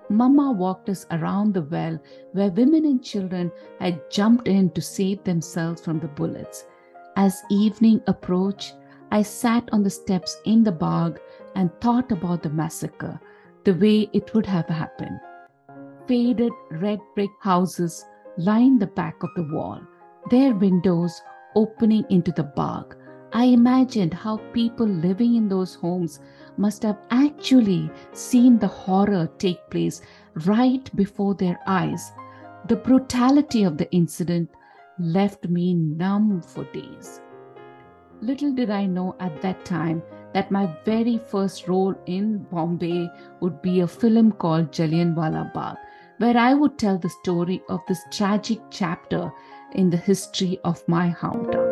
Mama 0.09 0.51
walked 0.51 0.89
us 0.89 1.05
around 1.11 1.53
the 1.53 1.61
well 1.61 1.97
where 2.33 2.51
women 2.51 2.85
and 2.85 3.03
children 3.03 3.51
had 3.79 4.11
jumped 4.11 4.47
in 4.47 4.69
to 4.71 4.81
save 4.81 5.23
themselves 5.23 5.81
from 5.81 5.99
the 5.99 6.07
bullets. 6.07 6.65
As 7.15 7.41
evening 7.49 8.01
approached, 8.07 8.75
I 9.11 9.21
sat 9.21 9.69
on 9.71 9.83
the 9.83 9.89
steps 9.89 10.39
in 10.45 10.63
the 10.63 10.71
Bagh 10.71 11.19
and 11.55 11.71
thought 11.81 12.11
about 12.11 12.43
the 12.43 12.49
massacre, 12.49 13.19
the 13.63 13.73
way 13.73 14.09
it 14.13 14.33
would 14.33 14.45
have 14.45 14.67
happened. 14.67 15.19
faded 16.07 16.51
red 16.71 16.99
brick 17.15 17.29
houses 17.41 18.05
line 18.37 18.79
the 18.79 18.87
back 18.87 19.23
of 19.23 19.29
the 19.35 19.43
wall, 19.43 19.79
their 20.29 20.53
windows 20.53 21.21
opening 21.55 22.05
into 22.09 22.31
the 22.31 22.43
Bagh. 22.43 22.95
I 23.33 23.45
imagined 23.45 24.13
how 24.13 24.37
people 24.51 24.87
living 24.87 25.35
in 25.35 25.47
those 25.47 25.75
homes 25.75 26.19
must 26.57 26.83
have 26.83 26.99
actually 27.11 27.89
seen 28.11 28.59
the 28.59 28.67
horror 28.67 29.29
take 29.37 29.69
place 29.69 30.01
right 30.45 30.93
before 30.95 31.35
their 31.35 31.59
eyes. 31.65 32.11
The 32.67 32.75
brutality 32.75 33.63
of 33.63 33.77
the 33.77 33.89
incident 33.91 34.49
left 34.99 35.47
me 35.47 35.73
numb 35.73 36.41
for 36.41 36.65
days. 36.65 37.21
Little 38.21 38.51
did 38.51 38.69
I 38.69 38.85
know 38.85 39.15
at 39.19 39.41
that 39.41 39.65
time 39.65 40.03
that 40.33 40.51
my 40.51 40.69
very 40.85 41.17
first 41.17 41.67
role 41.67 41.95
in 42.05 42.37
Bombay 42.51 43.09
would 43.39 43.63
be 43.63 43.79
a 43.79 43.87
film 43.87 44.31
called 44.33 44.71
Jallianwala 44.71 45.51
Bagh, 45.55 45.77
where 46.19 46.37
I 46.37 46.53
would 46.53 46.77
tell 46.77 46.99
the 46.99 47.09
story 47.09 47.63
of 47.67 47.79
this 47.87 47.99
tragic 48.11 48.59
chapter 48.69 49.31
in 49.71 49.89
the 49.89 49.97
history 49.97 50.59
of 50.63 50.87
my 50.87 51.09
hometown. 51.09 51.71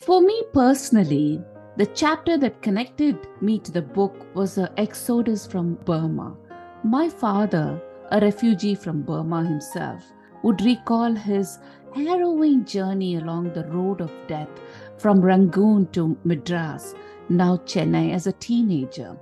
For 0.00 0.20
me 0.20 0.42
personally, 0.52 1.40
the 1.76 1.86
chapter 1.86 2.36
that 2.36 2.62
connected 2.62 3.16
me 3.40 3.60
to 3.60 3.70
the 3.70 3.80
book 3.80 4.26
was 4.34 4.56
the 4.56 4.72
exodus 4.76 5.46
from 5.46 5.74
Burma. 5.84 6.36
My 6.82 7.08
father, 7.08 7.80
a 8.10 8.20
refugee 8.20 8.74
from 8.74 9.02
Burma 9.02 9.44
himself, 9.44 10.02
would 10.42 10.60
recall 10.62 11.14
his 11.14 11.60
harrowing 11.94 12.64
journey 12.64 13.16
along 13.16 13.52
the 13.52 13.64
road 13.66 14.00
of 14.00 14.12
death 14.26 14.48
from 14.98 15.20
Rangoon 15.20 15.86
to 15.92 16.16
Madras, 16.24 16.94
now 17.28 17.56
Chennai, 17.58 18.12
as 18.12 18.26
a 18.26 18.32
teenager. 18.32 19.16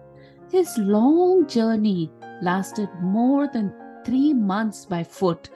His 0.50 0.76
long 0.78 1.46
journey 1.46 2.10
lasted 2.42 2.88
more 3.00 3.48
than 3.48 3.72
three 4.04 4.32
months 4.34 4.84
by 4.84 5.04
foot, 5.04 5.50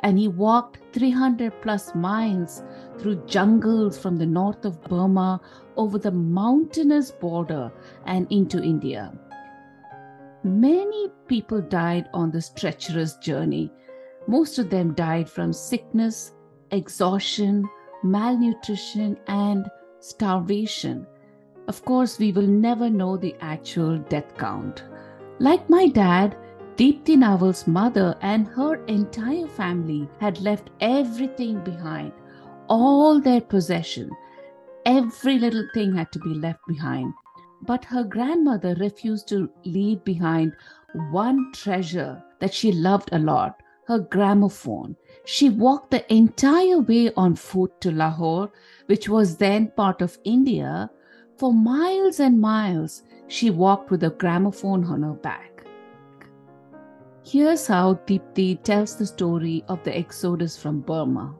and 0.00 0.18
he 0.18 0.28
walked 0.28 0.78
300 0.92 1.62
plus 1.62 1.94
miles 1.94 2.62
through 2.98 3.24
jungles 3.26 3.98
from 3.98 4.16
the 4.16 4.26
north 4.26 4.64
of 4.64 4.82
Burma 4.82 5.40
over 5.76 5.98
the 5.98 6.10
mountainous 6.10 7.10
border 7.10 7.72
and 8.04 8.26
into 8.30 8.62
India. 8.62 9.12
Many 10.44 11.08
people 11.26 11.60
died 11.60 12.08
on 12.14 12.30
this 12.30 12.50
treacherous 12.50 13.16
journey. 13.16 13.72
Most 14.28 14.58
of 14.58 14.70
them 14.70 14.94
died 14.94 15.28
from 15.28 15.52
sickness, 15.52 16.32
exhaustion, 16.70 17.68
malnutrition, 18.02 19.18
and 19.26 19.68
starvation. 20.00 21.06
Of 21.68 21.84
course, 21.84 22.18
we 22.18 22.32
will 22.32 22.46
never 22.46 22.88
know 22.88 23.16
the 23.16 23.34
actual 23.40 23.98
death 23.98 24.36
count. 24.36 24.84
Like 25.38 25.68
my 25.68 25.88
dad, 25.88 26.36
Deepti 26.76 27.16
Naval's 27.16 27.66
mother 27.66 28.16
and 28.20 28.46
her 28.48 28.84
entire 28.84 29.46
family 29.48 30.08
had 30.20 30.40
left 30.40 30.70
everything 30.80 31.64
behind, 31.64 32.12
all 32.68 33.20
their 33.20 33.40
possession. 33.40 34.10
Every 34.84 35.38
little 35.38 35.66
thing 35.74 35.94
had 35.94 36.12
to 36.12 36.18
be 36.18 36.34
left 36.34 36.60
behind. 36.68 37.12
But 37.62 37.84
her 37.86 38.04
grandmother 38.04 38.76
refused 38.78 39.26
to 39.28 39.50
leave 39.64 40.04
behind 40.04 40.52
one 41.10 41.50
treasure 41.52 42.22
that 42.40 42.52
she 42.52 42.72
loved 42.72 43.08
a 43.12 43.18
lot 43.18 43.62
her 43.86 43.98
gramophone. 43.98 44.96
She 45.24 45.48
walked 45.48 45.90
the 45.90 46.12
entire 46.12 46.80
way 46.80 47.12
on 47.14 47.36
foot 47.36 47.80
to 47.80 47.90
Lahore, 47.90 48.50
which 48.86 49.08
was 49.08 49.36
then 49.36 49.72
part 49.76 50.02
of 50.02 50.18
India. 50.24 50.90
For 51.36 51.52
miles 51.52 52.20
and 52.20 52.40
miles, 52.40 53.02
she 53.28 53.50
walked 53.50 53.90
with 53.90 54.02
a 54.04 54.10
gramophone 54.10 54.84
on 54.84 55.02
her 55.02 55.14
back. 55.14 55.64
Here's 57.24 57.66
how 57.66 57.94
Deepti 58.06 58.62
tells 58.62 58.96
the 58.96 59.06
story 59.06 59.64
of 59.68 59.82
the 59.82 59.96
exodus 59.96 60.56
from 60.56 60.80
Burma. 60.80 61.34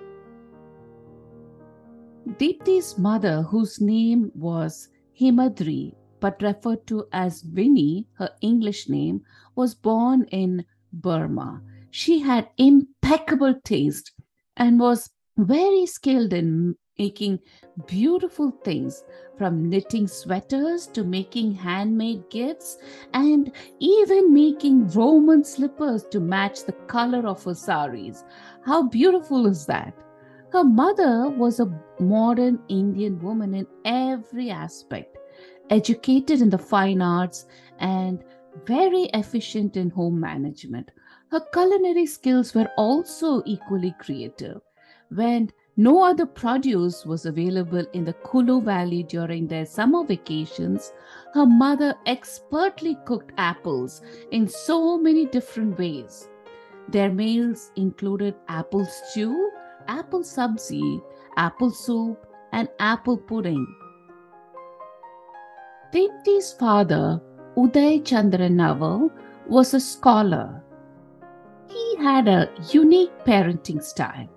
Deepti's 2.38 2.98
mother, 2.98 3.42
whose 3.42 3.80
name 3.80 4.32
was 4.34 4.88
Himadri 5.18 5.94
but 6.20 6.42
referred 6.42 6.86
to 6.86 7.06
as 7.12 7.44
Winnie, 7.44 8.06
her 8.14 8.30
English 8.40 8.88
name, 8.88 9.22
was 9.54 9.74
born 9.74 10.24
in 10.30 10.64
Burma. 10.92 11.62
She 11.98 12.18
had 12.18 12.50
impeccable 12.58 13.54
taste 13.64 14.12
and 14.58 14.78
was 14.78 15.08
very 15.38 15.86
skilled 15.86 16.34
in 16.34 16.76
making 16.98 17.38
beautiful 17.86 18.50
things 18.50 19.02
from 19.38 19.70
knitting 19.70 20.06
sweaters 20.06 20.88
to 20.88 21.04
making 21.04 21.54
handmade 21.54 22.28
gifts 22.28 22.76
and 23.14 23.50
even 23.78 24.34
making 24.34 24.88
Roman 24.88 25.42
slippers 25.42 26.04
to 26.10 26.20
match 26.20 26.64
the 26.64 26.76
color 26.86 27.26
of 27.26 27.42
her 27.44 27.54
saris. 27.54 28.24
How 28.66 28.82
beautiful 28.88 29.46
is 29.46 29.64
that? 29.64 29.94
Her 30.52 30.64
mother 30.64 31.30
was 31.30 31.60
a 31.60 31.82
modern 31.98 32.58
Indian 32.68 33.18
woman 33.22 33.54
in 33.54 33.66
every 33.86 34.50
aspect, 34.50 35.16
educated 35.70 36.42
in 36.42 36.50
the 36.50 36.58
fine 36.58 37.00
arts 37.00 37.46
and 37.78 38.22
very 38.66 39.04
efficient 39.14 39.78
in 39.78 39.88
home 39.88 40.20
management. 40.20 40.90
Her 41.30 41.40
culinary 41.52 42.06
skills 42.06 42.54
were 42.54 42.70
also 42.76 43.42
equally 43.44 43.94
creative. 44.00 44.60
When 45.10 45.50
no 45.78 46.02
other 46.02 46.24
produce 46.24 47.04
was 47.04 47.26
available 47.26 47.84
in 47.92 48.04
the 48.06 48.14
Kulu 48.14 48.62
Valley 48.62 49.02
during 49.02 49.46
their 49.46 49.66
summer 49.66 50.04
vacations. 50.04 50.92
Her 51.34 51.44
mother 51.44 51.94
expertly 52.06 52.96
cooked 53.04 53.32
apples 53.36 54.00
in 54.30 54.48
so 54.48 54.96
many 54.96 55.26
different 55.26 55.78
ways. 55.78 56.30
Their 56.88 57.12
meals 57.12 57.72
included 57.76 58.34
apple 58.48 58.86
stew, 58.86 59.50
apple 59.86 60.20
sabzi, 60.22 61.02
apple 61.36 61.70
soup, 61.70 62.26
and 62.52 62.70
apple 62.78 63.18
pudding. 63.18 63.66
Deepti's 65.92 66.54
father, 66.54 67.20
Uday 67.54 68.02
Chandra 68.02 68.48
Naval, 68.48 69.10
was 69.46 69.74
a 69.74 69.80
scholar. 69.80 70.62
He 71.68 71.96
had 71.96 72.28
a 72.28 72.50
unique 72.72 73.12
parenting 73.24 73.82
style 73.82 74.28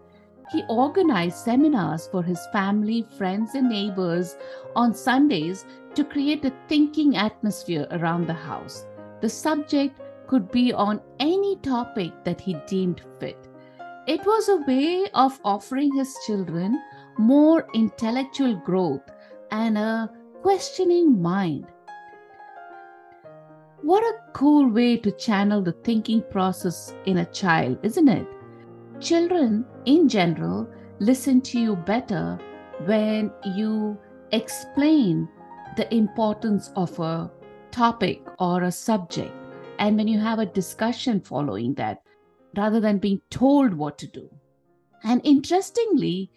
he 0.50 0.64
organized 0.68 1.38
seminars 1.38 2.08
for 2.08 2.24
his 2.24 2.48
family, 2.52 3.06
friends, 3.18 3.54
and 3.54 3.70
neighbors 3.70 4.36
on 4.76 4.96
Sundays 4.96 5.66
to 5.94 6.04
create 6.04 6.44
a 6.44 6.54
thinking 6.68 7.16
atmosphere 7.16 7.88
around 7.92 8.26
the 8.26 8.34
house. 8.34 8.86
The 9.22 9.30
subject 9.30 10.02
could 10.26 10.50
be 10.52 10.74
on 10.74 11.02
any 11.20 11.58
topic 11.58 12.24
that 12.24 12.42
he 12.42 12.56
deemed 12.68 13.02
fit. 13.20 13.48
It 14.08 14.26
was 14.26 14.50
a 14.50 14.58
way 14.58 15.08
of 15.14 15.40
offering 15.46 15.94
his 15.94 16.16
children 16.26 16.82
more 17.20 17.68
intellectual 17.76 18.56
growth 18.56 19.04
and 19.52 19.78
a 19.78 20.12
questioning 20.42 21.22
mind. 21.22 21.68
What 23.82 24.04
a 24.04 24.32
cool 24.34 24.70
way 24.70 24.98
to 24.98 25.12
channel 25.12 25.62
the 25.62 25.72
thinking 25.72 26.22
process 26.30 26.94
in 27.06 27.18
a 27.18 27.26
child, 27.26 27.80
isn't 27.82 28.10
it? 28.10 28.28
Children, 29.00 29.66
in 29.86 30.10
general, 30.10 30.70
listen 31.00 31.40
to 31.42 31.60
you 31.60 31.76
better 31.78 32.38
when 32.86 33.32
you 33.56 33.98
explain 34.32 35.30
the 35.78 35.94
importance 35.96 36.72
of 36.76 37.00
a 37.00 37.32
topic 37.72 38.22
or 38.38 38.64
a 38.64 38.72
subject 38.72 39.34
and 39.80 39.96
when 39.96 40.10
you 40.10 40.20
have 40.20 40.40
a 40.40 40.46
discussion 40.46 41.22
following 41.22 41.74
that 41.76 42.02
rather 42.58 42.82
than 42.82 42.98
being 42.98 43.22
told 43.30 43.74
what 43.74 43.98
to 44.00 44.08
do. 44.08 44.30
And 45.04 45.22
interestingly, 45.24 46.32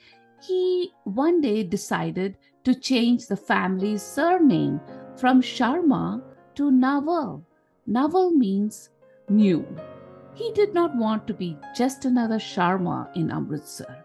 he 0.46 0.92
one 1.04 1.40
day 1.40 1.64
decided 1.64 2.36
to 2.62 2.74
change 2.74 3.26
the 3.26 3.36
family's 3.36 4.02
surname 4.02 4.80
from 5.16 5.42
Sharma 5.42 6.22
to 6.56 6.70
Naval. 6.70 7.44
Naval 7.86 8.30
means 8.30 8.90
new. 9.28 9.66
He 10.34 10.52
did 10.52 10.72
not 10.72 10.96
want 10.96 11.26
to 11.26 11.34
be 11.34 11.56
just 11.76 12.04
another 12.04 12.38
Sharma 12.38 13.08
in 13.14 13.30
Amritsar. 13.30 14.04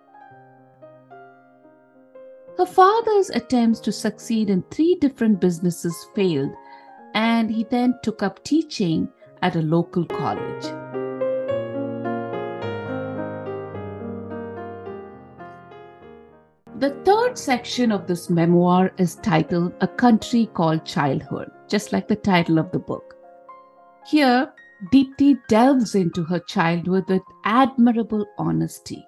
Her 2.58 2.66
father's 2.66 3.30
attempts 3.30 3.80
to 3.82 3.92
succeed 3.92 4.50
in 4.50 4.64
three 4.64 4.96
different 4.96 5.40
businesses 5.40 6.08
failed, 6.16 6.52
and 7.14 7.52
he 7.52 7.64
then 7.66 8.00
took 8.02 8.24
up 8.24 8.44
teaching 8.44 9.10
at 9.42 9.56
a 9.56 9.62
local 9.62 10.06
college. 10.06 10.66
The 16.80 16.92
third 17.04 17.40
section 17.40 17.92
of 17.92 18.06
this 18.06 18.30
memoir 18.30 18.92
is 19.00 19.16
titled 19.16 19.74
A 19.82 19.88
Country 19.88 20.46
Called 20.54 20.86
Childhood, 20.86 21.50
just 21.68 21.92
like 21.92 22.08
the 22.08 22.16
title 22.16 22.60
of 22.60 22.72
the 22.72 22.78
book. 22.78 23.16
Here, 24.06 24.54
Deepti 24.94 25.40
delves 25.48 25.96
into 25.96 26.24
her 26.26 26.40
childhood 26.42 27.06
with 27.10 27.24
admirable 27.46 28.28
honesty. 28.38 29.04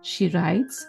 She 0.00 0.28
writes 0.28 0.86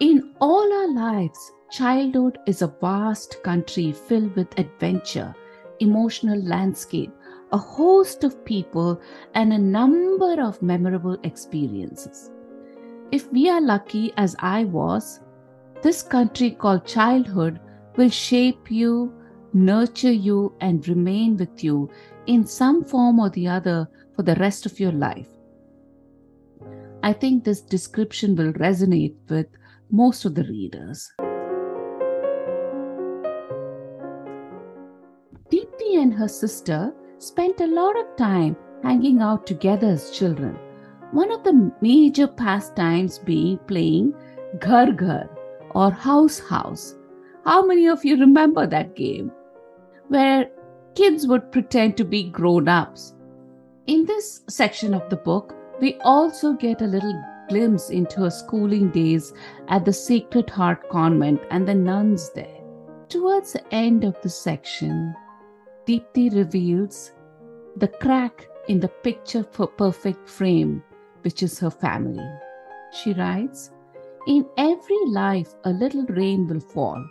In 0.00 0.34
all 0.40 0.72
our 0.72 0.92
lives, 0.92 1.52
childhood 1.70 2.38
is 2.48 2.62
a 2.62 2.74
vast 2.80 3.44
country 3.44 3.92
filled 3.92 4.34
with 4.34 4.58
adventure, 4.58 5.36
emotional 5.78 6.42
landscape, 6.42 7.12
a 7.52 7.58
host 7.58 8.24
of 8.24 8.44
people, 8.44 9.00
and 9.34 9.52
a 9.52 9.58
number 9.58 10.42
of 10.42 10.60
memorable 10.62 11.16
experiences. 11.22 12.32
If 13.12 13.30
we 13.32 13.48
are 13.48 13.60
lucky, 13.60 14.12
as 14.16 14.34
I 14.40 14.64
was, 14.64 15.20
this 15.82 16.02
country 16.02 16.50
called 16.50 16.84
childhood 16.84 17.60
will 17.96 18.10
shape 18.10 18.70
you, 18.70 19.14
nurture 19.52 20.12
you, 20.12 20.52
and 20.60 20.86
remain 20.88 21.36
with 21.36 21.62
you 21.62 21.88
in 22.26 22.44
some 22.44 22.84
form 22.84 23.20
or 23.20 23.30
the 23.30 23.46
other 23.46 23.88
for 24.14 24.22
the 24.22 24.34
rest 24.36 24.66
of 24.66 24.80
your 24.80 24.90
life. 24.90 25.28
I 27.04 27.12
think 27.12 27.44
this 27.44 27.60
description 27.60 28.34
will 28.34 28.52
resonate 28.54 29.14
with 29.28 29.46
most 29.90 30.24
of 30.24 30.34
the 30.34 30.42
readers. 30.42 31.08
Deepti 35.48 36.02
and 36.02 36.12
her 36.12 36.26
sister 36.26 36.92
spent 37.18 37.60
a 37.60 37.66
lot 37.68 37.96
of 37.96 38.16
time 38.16 38.56
hanging 38.82 39.20
out 39.20 39.46
together 39.46 39.86
as 39.86 40.10
children. 40.10 40.58
One 41.16 41.32
of 41.32 41.44
the 41.44 41.72
major 41.80 42.26
pastimes 42.26 43.18
being 43.18 43.56
playing 43.68 44.12
Ghar 44.58 44.92
Ghar 44.92 45.30
or 45.70 45.90
House 45.90 46.38
House. 46.38 46.94
How 47.46 47.64
many 47.64 47.86
of 47.88 48.04
you 48.04 48.18
remember 48.20 48.66
that 48.66 48.94
game? 48.94 49.32
Where 50.08 50.50
kids 50.94 51.26
would 51.26 51.50
pretend 51.52 51.96
to 51.96 52.04
be 52.04 52.24
grown 52.24 52.68
ups. 52.68 53.14
In 53.86 54.04
this 54.04 54.42
section 54.50 54.92
of 54.92 55.08
the 55.08 55.16
book, 55.16 55.54
we 55.80 55.94
also 56.02 56.52
get 56.52 56.82
a 56.82 56.86
little 56.86 57.18
glimpse 57.48 57.88
into 57.88 58.20
her 58.20 58.30
schooling 58.30 58.90
days 58.90 59.32
at 59.68 59.86
the 59.86 59.94
Sacred 59.94 60.50
Heart 60.50 60.90
Convent 60.90 61.40
and 61.50 61.66
the 61.66 61.74
nuns 61.74 62.30
there. 62.34 62.60
Towards 63.08 63.54
the 63.54 63.74
end 63.74 64.04
of 64.04 64.20
the 64.20 64.28
section, 64.28 65.14
Deepti 65.86 66.28
reveals 66.34 67.12
the 67.74 67.88
crack 67.88 68.50
in 68.68 68.80
the 68.80 68.88
picture 68.88 69.46
for 69.50 69.66
perfect 69.66 70.28
frame, 70.28 70.82
which 71.26 71.42
is 71.42 71.58
her 71.58 71.70
family. 71.70 72.24
She 72.92 73.12
writes, 73.12 73.72
In 74.28 74.46
every 74.56 75.04
life, 75.06 75.56
a 75.64 75.70
little 75.70 76.04
rain 76.20 76.46
will 76.46 76.60
fall. 76.60 77.04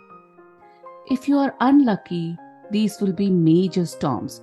If 1.10 1.28
you 1.28 1.36
are 1.36 1.54
unlucky, 1.60 2.38
these 2.70 2.98
will 2.98 3.12
be 3.12 3.28
major 3.30 3.84
storms. 3.84 4.40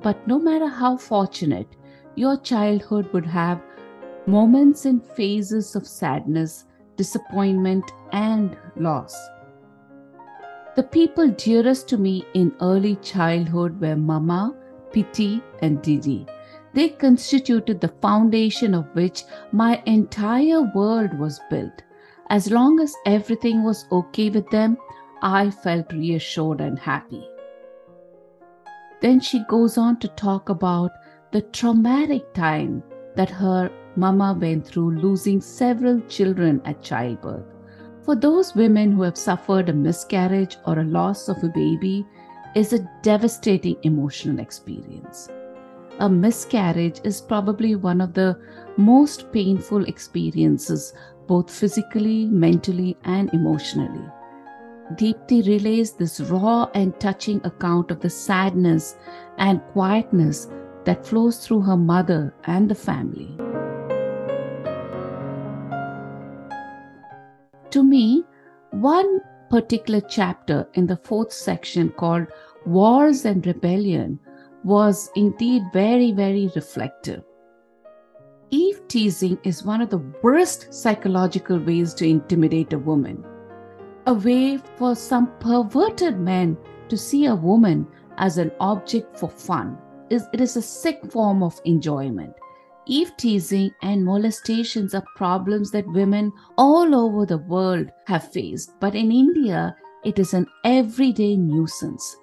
But 0.00 0.26
no 0.26 0.38
matter 0.38 0.68
how 0.68 0.96
fortunate, 0.96 1.76
your 2.14 2.38
childhood 2.38 3.12
would 3.12 3.26
have 3.26 3.60
moments 4.26 4.86
and 4.86 5.04
phases 5.04 5.76
of 5.76 5.86
sadness, 5.86 6.64
disappointment, 6.96 7.92
and 8.12 8.56
loss. 8.76 9.14
The 10.76 10.82
people 10.82 11.28
dearest 11.28 11.88
to 11.88 11.98
me 11.98 12.24
in 12.32 12.54
early 12.62 12.96
childhood 12.96 13.80
were 13.82 13.96
Mama, 13.96 14.56
Piti, 14.92 15.42
and 15.60 15.82
Didi. 15.82 16.26
They 16.72 16.90
constituted 16.90 17.80
the 17.80 17.94
foundation 18.00 18.74
of 18.74 18.94
which 18.94 19.24
my 19.52 19.82
entire 19.86 20.62
world 20.74 21.18
was 21.18 21.40
built. 21.50 21.82
As 22.28 22.50
long 22.50 22.78
as 22.80 22.94
everything 23.06 23.64
was 23.64 23.86
okay 23.90 24.30
with 24.30 24.48
them, 24.50 24.76
I 25.22 25.50
felt 25.50 25.92
reassured 25.92 26.60
and 26.60 26.78
happy. 26.78 27.26
Then 29.00 29.18
she 29.18 29.44
goes 29.48 29.76
on 29.78 29.98
to 30.00 30.08
talk 30.08 30.48
about 30.48 30.92
the 31.32 31.42
traumatic 31.42 32.32
time 32.34 32.82
that 33.16 33.30
her 33.30 33.70
mama 33.96 34.36
went 34.40 34.66
through 34.66 35.00
losing 35.00 35.40
several 35.40 36.00
children 36.02 36.62
at 36.64 36.82
childbirth. 36.82 37.46
For 38.02 38.14
those 38.14 38.54
women 38.54 38.92
who 38.92 39.02
have 39.02 39.18
suffered 39.18 39.68
a 39.68 39.72
miscarriage 39.72 40.56
or 40.66 40.78
a 40.78 40.84
loss 40.84 41.28
of 41.28 41.42
a 41.42 41.48
baby, 41.48 42.06
is 42.54 42.72
a 42.72 42.88
devastating 43.02 43.76
emotional 43.82 44.40
experience. 44.40 45.28
A 46.00 46.08
miscarriage 46.08 46.98
is 47.04 47.20
probably 47.20 47.76
one 47.76 48.00
of 48.00 48.14
the 48.14 48.38
most 48.78 49.30
painful 49.32 49.84
experiences, 49.84 50.94
both 51.26 51.50
physically, 51.50 52.24
mentally, 52.24 52.96
and 53.04 53.28
emotionally. 53.34 54.08
Deepti 54.94 55.46
relays 55.46 55.92
this 55.92 56.18
raw 56.20 56.70
and 56.74 56.98
touching 56.98 57.38
account 57.44 57.90
of 57.90 58.00
the 58.00 58.08
sadness 58.08 58.96
and 59.36 59.60
quietness 59.72 60.48
that 60.84 61.04
flows 61.04 61.46
through 61.46 61.60
her 61.60 61.76
mother 61.76 62.34
and 62.44 62.70
the 62.70 62.74
family. 62.74 63.36
To 67.72 67.82
me, 67.82 68.24
one 68.70 69.20
particular 69.50 70.00
chapter 70.00 70.66
in 70.72 70.86
the 70.86 70.96
fourth 70.96 71.32
section 71.32 71.90
called 71.90 72.26
Wars 72.64 73.26
and 73.26 73.46
Rebellion 73.46 74.18
was 74.64 75.10
indeed 75.16 75.62
very, 75.72 76.12
very 76.12 76.50
reflective. 76.54 77.22
Eve 78.50 78.80
teasing 78.88 79.38
is 79.44 79.64
one 79.64 79.80
of 79.80 79.90
the 79.90 80.02
worst 80.22 80.72
psychological 80.74 81.58
ways 81.58 81.94
to 81.94 82.08
intimidate 82.08 82.72
a 82.72 82.78
woman. 82.78 83.24
A 84.06 84.14
way 84.14 84.58
for 84.76 84.94
some 84.96 85.30
perverted 85.38 86.18
men 86.18 86.56
to 86.88 86.96
see 86.96 87.26
a 87.26 87.34
woman 87.34 87.86
as 88.18 88.38
an 88.38 88.50
object 88.58 89.16
for 89.16 89.28
fun. 89.28 89.78
It 90.10 90.40
is 90.40 90.56
a 90.56 90.62
sick 90.62 91.00
form 91.12 91.42
of 91.42 91.60
enjoyment. 91.64 92.34
Eve 92.86 93.12
teasing 93.16 93.70
and 93.82 94.04
molestations 94.04 94.94
are 94.94 95.04
problems 95.14 95.70
that 95.70 95.86
women 95.92 96.32
all 96.58 96.92
over 96.94 97.24
the 97.24 97.38
world 97.38 97.88
have 98.06 98.32
faced, 98.32 98.72
but 98.80 98.96
in 98.96 99.12
India, 99.12 99.76
it 100.04 100.18
is 100.18 100.34
an 100.34 100.46
everyday 100.64 101.36
nuisance. 101.36 102.16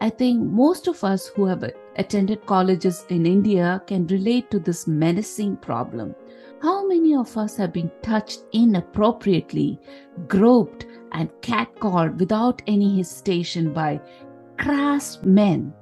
I 0.00 0.10
think 0.10 0.42
most 0.42 0.88
of 0.88 1.02
us 1.04 1.28
who 1.28 1.46
have 1.46 1.64
attended 1.96 2.44
colleges 2.44 3.06
in 3.08 3.24
India 3.24 3.82
can 3.86 4.06
relate 4.06 4.50
to 4.50 4.58
this 4.58 4.86
menacing 4.86 5.56
problem. 5.56 6.14
How 6.62 6.86
many 6.86 7.14
of 7.14 7.36
us 7.36 7.56
have 7.56 7.72
been 7.72 7.90
touched 8.02 8.44
inappropriately, 8.52 9.78
groped, 10.26 10.86
and 11.12 11.30
catcalled 11.40 12.18
without 12.18 12.60
any 12.66 12.98
hesitation 12.98 13.72
by 13.72 14.00
crass 14.58 15.22
men? 15.22 15.72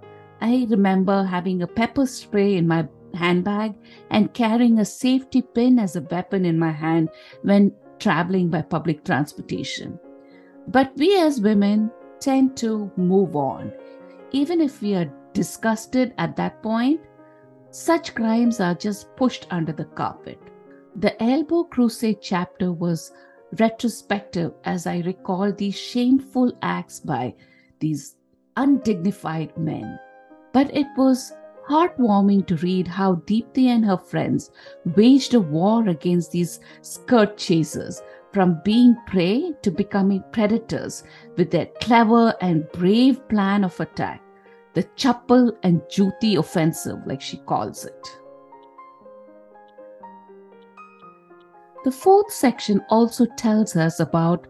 I 0.40 0.66
remember 0.68 1.24
having 1.24 1.62
a 1.62 1.66
pepper 1.66 2.07
spray 2.07 2.57
in 2.57 2.68
my 2.68 2.87
handbag 3.14 3.74
and 4.11 4.35
carrying 4.35 4.79
a 4.79 4.85
safety 4.85 5.42
pin 5.42 5.79
as 5.79 5.96
a 5.96 6.03
weapon 6.03 6.44
in 6.44 6.59
my 6.59 6.70
hand 6.70 7.09
when 7.42 7.72
traveling 7.98 8.48
by 8.48 8.62
public 8.62 9.05
transportation. 9.05 9.98
But 10.68 10.92
we 10.96 11.18
as 11.20 11.40
women 11.40 11.90
tend 12.20 12.57
to 12.59 12.90
move 12.96 13.37
on. 13.37 13.72
Even 14.35 14.61
if 14.61 14.83
we 14.83 14.97
are 14.97 15.12
disgusted 15.33 16.12
at 16.18 16.35
that 16.35 16.61
point, 16.61 17.01
such 17.70 18.16
crimes 18.16 18.59
are 18.59 18.75
just 18.75 19.14
pushed 19.14 19.47
under 19.53 19.73
the 19.73 19.85
carpet. 19.85 20.40
The 20.97 21.23
Elbow 21.23 21.62
Crusade 21.62 22.20
chapter 22.20 22.73
was 22.73 23.12
retrospective 23.61 24.53
as 24.64 24.88
I 24.88 25.03
recall 25.03 25.53
these 25.53 25.79
shameful 25.79 26.53
acts 26.62 26.99
by 26.99 27.37
these 27.79 28.16
undignified 28.57 29.57
men. 29.57 30.01
But 30.53 30.75
it 30.75 30.88
was 30.97 31.33
heartwarming 31.68 32.49
to 32.49 32.57
read 32.57 32.88
how 32.88 33.23
Deepti 33.27 33.66
and 33.68 33.85
her 33.85 33.97
friends 33.97 34.51
waged 34.97 35.35
a 35.35 35.40
war 35.40 35.88
against 35.88 36.33
these 36.33 36.59
skirt 36.83 37.38
chasers, 37.38 38.03
from 38.33 38.61
being 38.64 38.97
prey 39.07 39.53
to 39.62 39.70
becoming 39.70 40.25
predators 40.33 41.05
with 41.37 41.53
their 41.53 41.66
clever 41.81 42.35
and 42.40 42.68
brave 42.73 43.27
plan 43.29 43.62
of 43.62 43.79
attack, 43.79 44.20
the 44.74 44.82
Chappal 44.96 45.56
and 45.62 45.80
Juti 45.82 46.38
offensive, 46.38 46.98
like 47.06 47.20
she 47.20 47.38
calls 47.38 47.84
it. 47.84 48.18
The 51.84 51.92
fourth 51.92 52.32
section 52.32 52.80
also 52.88 53.26
tells 53.37 53.76
us 53.76 54.00
about 54.00 54.46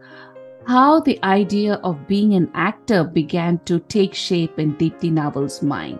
how 0.65 0.99
the 0.99 1.21
idea 1.23 1.75
of 1.83 2.07
being 2.07 2.33
an 2.33 2.49
actor 2.55 3.03
began 3.03 3.59
to 3.65 3.79
take 3.79 4.13
shape 4.13 4.57
in 4.57 4.75
Deepti 4.75 5.11
Naval's 5.11 5.61
mind. 5.61 5.99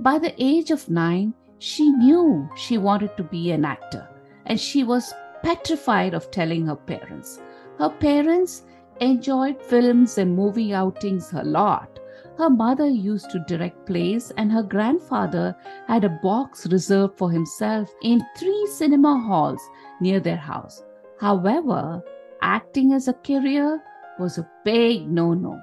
By 0.00 0.18
the 0.18 0.34
age 0.42 0.70
of 0.70 0.88
nine, 0.88 1.34
she 1.58 1.90
knew 1.90 2.48
she 2.56 2.78
wanted 2.78 3.16
to 3.16 3.22
be 3.22 3.52
an 3.52 3.64
actor 3.64 4.08
and 4.46 4.58
she 4.58 4.82
was 4.82 5.14
petrified 5.42 6.14
of 6.14 6.30
telling 6.30 6.66
her 6.66 6.76
parents. 6.76 7.40
Her 7.78 7.90
parents 7.90 8.64
enjoyed 9.00 9.62
films 9.62 10.18
and 10.18 10.34
movie 10.34 10.74
outings 10.74 11.32
a 11.32 11.44
lot. 11.44 11.93
Her 12.36 12.50
mother 12.50 12.88
used 12.88 13.30
to 13.30 13.44
direct 13.46 13.86
plays, 13.86 14.32
and 14.36 14.50
her 14.50 14.62
grandfather 14.62 15.56
had 15.86 16.04
a 16.04 16.18
box 16.22 16.66
reserved 16.66 17.16
for 17.16 17.30
himself 17.30 17.88
in 18.02 18.20
three 18.36 18.66
cinema 18.72 19.18
halls 19.18 19.60
near 20.00 20.18
their 20.18 20.36
house. 20.36 20.82
However, 21.20 22.02
acting 22.42 22.92
as 22.92 23.06
a 23.06 23.12
career 23.12 23.80
was 24.18 24.38
a 24.38 24.48
big 24.64 25.08
no 25.08 25.32
no. 25.34 25.60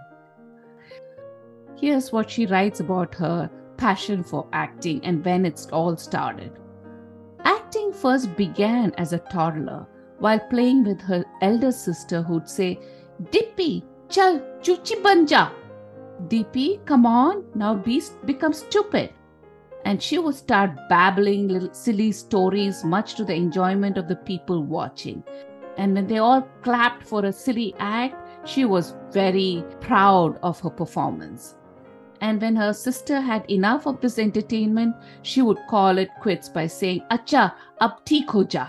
Here's 1.77 2.11
what 2.11 2.29
she 2.29 2.45
writes 2.45 2.79
about 2.79 3.15
her 3.15 3.49
passion 3.77 4.23
for 4.23 4.47
acting 4.53 5.03
and 5.03 5.25
when 5.25 5.45
it 5.45 5.67
all 5.73 5.97
started. 5.97 6.51
Acting 7.43 7.91
first 7.91 8.35
began 8.37 8.93
as 8.97 9.11
a 9.11 9.19
toddler 9.19 9.87
while 10.19 10.39
playing 10.51 10.83
with 10.83 11.01
her 11.01 11.25
elder 11.41 11.71
sister 11.71 12.21
who'd 12.21 12.47
say, 12.47 12.79
Dippy, 13.31 13.83
chal, 14.07 14.39
chuchi 14.61 15.01
banja. 15.01 15.51
Deepi, 16.27 16.85
come 16.85 17.05
on, 17.05 17.43
now 17.55 17.75
be, 17.75 18.01
become 18.25 18.53
stupid. 18.53 19.13
And 19.85 20.01
she 20.01 20.19
would 20.19 20.35
start 20.35 20.71
babbling 20.89 21.47
little 21.47 21.73
silly 21.73 22.11
stories, 22.11 22.83
much 22.83 23.15
to 23.15 23.25
the 23.25 23.33
enjoyment 23.33 23.97
of 23.97 24.07
the 24.07 24.15
people 24.15 24.63
watching. 24.63 25.23
And 25.77 25.95
when 25.95 26.07
they 26.07 26.19
all 26.19 26.47
clapped 26.61 27.03
for 27.03 27.25
a 27.25 27.31
silly 27.31 27.73
act, 27.79 28.15
she 28.47 28.65
was 28.65 28.95
very 29.11 29.63
proud 29.79 30.37
of 30.43 30.59
her 30.59 30.69
performance. 30.69 31.55
And 32.21 32.39
when 32.39 32.55
her 32.55 32.73
sister 32.73 33.19
had 33.19 33.49
enough 33.49 33.87
of 33.87 33.99
this 33.99 34.19
entertainment, 34.19 34.95
she 35.23 35.41
would 35.41 35.57
call 35.67 35.97
it 35.97 36.09
quits 36.21 36.49
by 36.49 36.67
saying, 36.67 37.01
Acha, 37.09 37.53
ab 37.79 38.05
theek 38.05 38.29
ho 38.29 38.45
ja. 38.47 38.67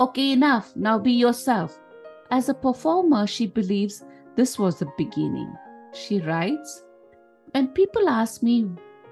Okay, 0.00 0.32
enough, 0.32 0.74
now 0.74 0.98
be 0.98 1.12
yourself. 1.12 1.78
As 2.32 2.48
a 2.48 2.54
performer, 2.54 3.26
she 3.26 3.46
believes 3.46 4.04
this 4.34 4.58
was 4.58 4.78
the 4.78 4.90
beginning. 4.96 5.54
She 5.92 6.20
writes, 6.20 6.84
When 7.52 7.68
people 7.68 8.08
ask 8.08 8.42
me 8.42 8.70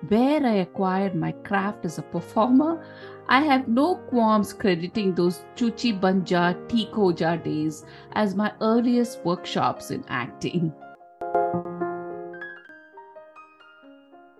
where 0.08 0.44
I 0.46 0.54
acquired 0.56 1.14
my 1.14 1.32
craft 1.32 1.84
as 1.84 1.98
a 1.98 2.02
performer, 2.02 2.84
I 3.28 3.40
have 3.40 3.66
no 3.68 3.96
qualms 4.08 4.52
crediting 4.52 5.14
those 5.14 5.44
Chuchi 5.56 5.98
Banja 5.98 6.54
Tikoja 6.68 7.42
days 7.42 7.84
as 8.12 8.34
my 8.34 8.52
earliest 8.60 9.24
workshops 9.24 9.90
in 9.90 10.04
acting. 10.08 10.72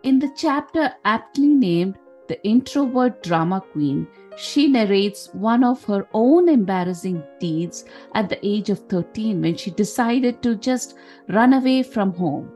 In 0.05 0.21
the 0.21 0.31
chapter 0.37 0.93
aptly 1.05 1.49
named 1.49 1.99
The 2.29 2.43
Introvert 2.47 3.23
Drama 3.23 3.63
Queen, 3.73 4.07
she 4.37 4.69
narrates 4.69 5.33
one 5.33 5.65
of 5.65 5.83
her 5.85 6.07
own 6.13 6.49
embarrassing 6.49 7.23
deeds 7.41 7.87
at 8.15 8.29
the 8.29 8.39
age 8.47 8.69
of 8.69 8.81
13 8.81 9.41
when 9.41 9.57
she 9.57 9.71
decided 9.71 10.43
to 10.43 10.55
just 10.55 10.95
run 11.31 11.55
away 11.55 11.83
from 11.83 12.13
home. 12.13 12.53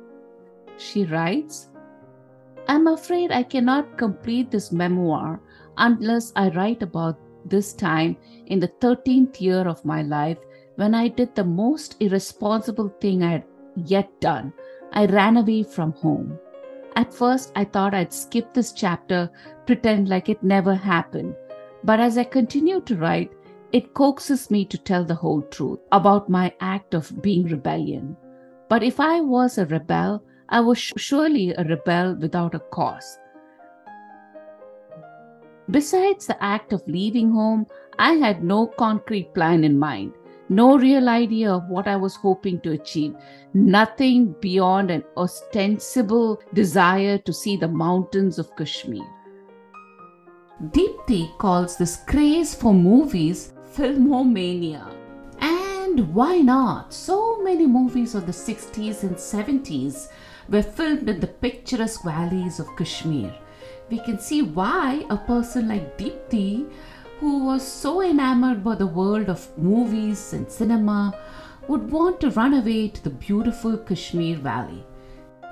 She 0.77 1.05
writes, 1.05 1.71
I'm 2.69 2.87
afraid 2.87 3.33
I 3.33 3.43
cannot 3.43 3.97
complete 3.97 4.51
this 4.51 4.73
memoir 4.73 5.41
unless 5.79 6.33
I 6.37 6.51
write 6.51 6.83
about 6.83 7.19
this 7.47 7.73
time 7.73 8.17
in 8.47 8.61
the 8.61 8.69
13th 8.69 9.41
year 9.41 9.67
of 9.67 9.85
my 9.85 10.03
life 10.03 10.39
when 10.77 10.95
I 10.95 11.09
did 11.09 11.35
the 11.35 11.45
most 11.45 11.97
irresponsible 12.01 12.89
thing 13.01 13.23
I 13.23 13.33
had 13.33 13.45
yet 13.77 14.21
done. 14.21 14.53
I 14.93 15.07
ran 15.07 15.39
away 15.39 15.63
from 15.63 15.93
home. 15.93 16.39
At 16.95 17.15
first, 17.15 17.53
I 17.57 17.65
thought 17.65 17.95
I'd 17.95 18.13
skip 18.13 18.53
this 18.53 18.73
chapter, 18.73 19.31
pretend 19.67 20.09
like 20.09 20.29
it 20.29 20.43
never 20.43 20.75
happened. 20.75 21.35
But 21.85 22.01
as 22.01 22.19
I 22.19 22.25
continue 22.25 22.81
to 22.83 22.97
write, 22.97 23.33
it 23.73 23.95
coaxes 23.95 24.51
me 24.51 24.67
to 24.67 24.77
tell 24.77 25.05
the 25.05 25.15
whole 25.15 25.43
truth 25.43 25.79
about 25.91 26.29
my 26.29 26.53
act 26.61 26.95
of 26.95 27.23
being 27.23 27.45
rebellion. 27.45 28.17
But 28.69 28.83
if 28.83 29.01
I 29.01 29.21
was 29.21 29.57
a 29.57 29.67
rebel, 29.67 30.23
I 30.51 30.61
was 30.61 30.79
surely 30.79 31.55
a 31.55 31.65
rebel 31.65 32.15
without 32.15 32.55
a 32.55 32.61
cause. 32.61 33.19
Besides 35.71 36.27
the 36.27 36.43
act 36.45 36.75
of 36.75 36.87
leaving 36.87 37.31
home, 37.31 37.67
I 37.99 38.13
had 38.13 38.45
no 38.45 38.67
concrete 38.67 39.33
plan 39.33 39.65
in 39.65 39.79
mind, 39.79 40.13
no 40.55 40.79
real 40.79 41.09
idea 41.09 41.51
of 41.51 41.69
what 41.69 41.89
I 41.89 41.97
was 41.97 42.15
hoping 42.17 42.61
to 42.61 42.73
achieve, 42.73 43.15
nothing 43.55 44.35
beyond 44.41 44.91
an 44.91 45.05
ostensible 45.17 46.41
desire 46.55 47.19
to 47.19 47.33
see 47.33 47.57
the 47.57 47.69
mountains 47.69 48.39
of 48.39 48.55
Kashmir. 48.57 49.05
Deepti 50.71 51.37
calls 51.39 51.77
this 51.77 51.97
craze 52.07 52.55
for 52.55 52.73
movies 52.73 53.53
filmomania. 53.75 54.95
And 55.41 56.15
why 56.15 56.39
not? 56.39 56.93
So 56.93 57.43
many 57.43 57.67
movies 57.67 58.15
of 58.15 58.27
the 58.27 58.33
60s 58.33 59.03
and 59.03 59.17
70s 59.17 60.09
were 60.49 60.63
filmed 60.63 61.09
in 61.09 61.21
the 61.21 61.27
picturesque 61.27 62.05
valleys 62.05 62.61
of 62.61 62.77
Kashmir 62.77 63.33
we 63.93 63.99
can 63.99 64.19
see 64.19 64.41
why 64.41 65.05
a 65.11 65.17
person 65.17 65.69
like 65.69 65.99
Deepti, 65.99 66.67
who 67.23 67.45
was 67.45 67.65
so 67.65 68.03
enamored 68.03 68.65
by 68.65 68.75
the 68.75 68.93
world 68.95 69.29
of 69.29 69.57
movies 69.57 70.33
and 70.33 70.51
cinema, 70.51 71.17
would 71.69 71.89
want 71.89 72.21
to 72.21 72.31
run 72.31 72.53
away 72.53 72.89
to 72.89 73.05
the 73.05 73.11
beautiful 73.11 73.77
Kashmir 73.79 74.39
Valley. 74.39 74.85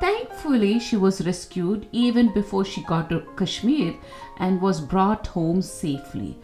Thankfully, 0.01 0.81
she 0.81 0.97
was 0.97 1.25
rescued 1.25 1.87
even 1.93 2.35
before 2.35 2.65
she 2.65 2.83
got 2.83 3.09
to 3.11 3.21
Kashmir 3.37 3.95
and 4.39 4.61
was 4.61 4.81
brought 4.81 5.29
home 5.29 5.63
safely. 5.63 6.37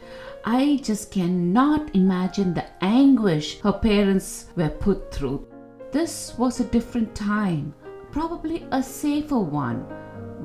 I 0.45 0.79
just 0.85 1.11
cannot 1.11 1.97
imagine 1.97 2.55
the 2.55 2.67
anguish 2.81 3.59
her 3.63 3.73
parents 3.73 4.47
were 4.55 4.69
put 4.69 5.13
through. 5.13 5.45
This 5.91 6.39
was 6.39 6.61
a 6.61 6.71
different 6.77 7.17
time, 7.17 7.75
probably 8.13 8.65
a 8.71 8.81
safer 8.81 9.41
one 9.41 9.85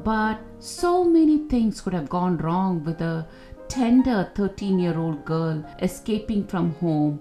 but 0.04 0.40
so 0.60 1.04
many 1.04 1.38
things 1.48 1.82
could 1.82 1.94
have 1.94 2.10
gone 2.10 2.38
wrong 2.38 2.84
with 2.84 3.02
a 3.02 3.28
tender 3.72 4.30
13 4.36 4.80
year 4.80 4.98
old 5.00 5.24
girl 5.24 5.64
escaping 5.82 6.46
from 6.46 6.74
home 6.76 7.18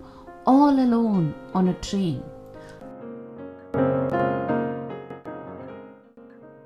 all 0.47 0.81
alone 0.85 1.33
on 1.55 1.69
a 1.69 1.75
train. 1.75 2.25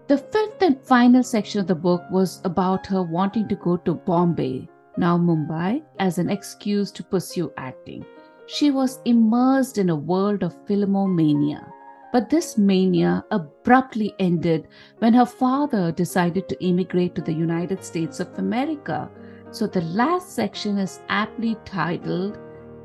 The 0.07 0.16
fifth 0.16 0.62
and 0.62 0.81
final 0.81 1.23
section 1.23 1.61
of 1.61 1.66
the 1.66 1.75
book 1.75 2.03
was 2.11 2.40
about 2.44 2.87
her 2.87 3.03
wanting 3.03 3.47
to 3.49 3.57
go 3.57 3.77
to 3.77 3.92
Bombay, 3.92 4.66
now 4.97 5.18
Mumbai, 5.18 5.83
as 5.99 6.16
an 6.16 6.31
excuse 6.31 6.90
to 6.92 7.03
pursue 7.03 7.53
acting. 7.59 8.07
She 8.47 8.70
was 8.70 9.01
immersed 9.05 9.77
in 9.77 9.90
a 9.90 9.97
world 9.97 10.42
of 10.42 10.57
filmomania. 10.64 11.62
But 12.11 12.31
this 12.31 12.57
mania 12.57 13.23
abruptly 13.31 14.14
ended 14.18 14.66
when 15.01 15.12
her 15.12 15.27
father 15.27 15.92
decided 15.92 16.49
to 16.49 16.64
immigrate 16.64 17.14
to 17.16 17.20
the 17.20 17.33
United 17.35 17.85
States 17.85 18.20
of 18.20 18.38
America. 18.38 19.11
So 19.55 19.69
the 19.69 19.83
last 19.83 20.33
section 20.33 20.79
is 20.79 20.99
aptly 21.09 21.57
titled 21.64 22.38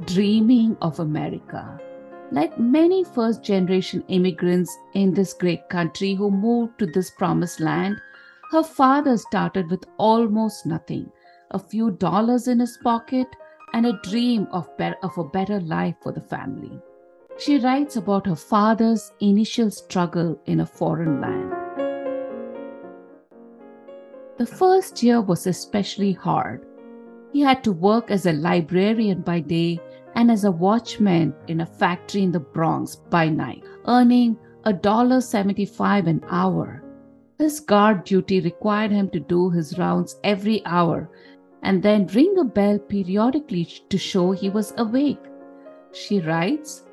Dreaming 0.05 0.77
of 0.83 0.99
America. 0.99 1.79
Like 2.31 2.59
many 2.59 3.03
first 3.03 3.41
generation 3.41 4.03
immigrants 4.07 4.77
in 4.93 5.11
this 5.11 5.33
great 5.33 5.67
country 5.69 6.13
who 6.13 6.29
moved 6.29 6.77
to 6.77 6.85
this 6.85 7.09
promised 7.09 7.59
land, 7.59 7.99
her 8.51 8.61
father 8.61 9.17
started 9.17 9.71
with 9.71 9.83
almost 9.97 10.67
nothing 10.67 11.11
a 11.49 11.57
few 11.57 11.89
dollars 11.89 12.47
in 12.47 12.59
his 12.59 12.77
pocket 12.83 13.25
and 13.73 13.87
a 13.87 13.99
dream 14.03 14.47
of, 14.51 14.69
be- 14.77 14.93
of 15.01 15.17
a 15.17 15.23
better 15.23 15.59
life 15.61 15.95
for 16.03 16.11
the 16.11 16.21
family. 16.21 16.79
She 17.39 17.57
writes 17.57 17.95
about 17.95 18.27
her 18.27 18.35
father's 18.35 19.11
initial 19.21 19.71
struggle 19.71 20.39
in 20.45 20.59
a 20.59 20.67
foreign 20.67 21.19
land. 21.19 21.58
The 24.39 24.45
first 24.45 25.03
year 25.03 25.19
was 25.19 25.47
especially 25.47 26.13
hard. 26.13 26.65
He 27.33 27.41
had 27.41 27.61
to 27.65 27.73
work 27.73 28.09
as 28.09 28.25
a 28.25 28.31
librarian 28.31 29.19
by 29.19 29.41
day 29.41 29.81
and 30.15 30.31
as 30.31 30.45
a 30.45 30.51
watchman 30.51 31.33
in 31.49 31.59
a 31.59 31.65
factory 31.65 32.23
in 32.23 32.31
the 32.31 32.39
Bronx 32.39 32.95
by 32.95 33.27
night, 33.27 33.65
earning 33.85 34.37
$1.75 34.65 36.07
an 36.07 36.23
hour. 36.29 36.81
His 37.37 37.59
guard 37.59 38.05
duty 38.05 38.39
required 38.39 38.91
him 38.91 39.09
to 39.09 39.19
do 39.19 39.49
his 39.49 39.77
rounds 39.77 40.17
every 40.23 40.65
hour 40.65 41.09
and 41.61 41.83
then 41.83 42.07
ring 42.07 42.33
a 42.39 42.45
bell 42.45 42.79
periodically 42.79 43.65
to 43.89 43.97
show 43.97 44.31
he 44.31 44.49
was 44.49 44.73
awake. 44.77 45.19
She 45.91 46.21
writes, 46.21 46.85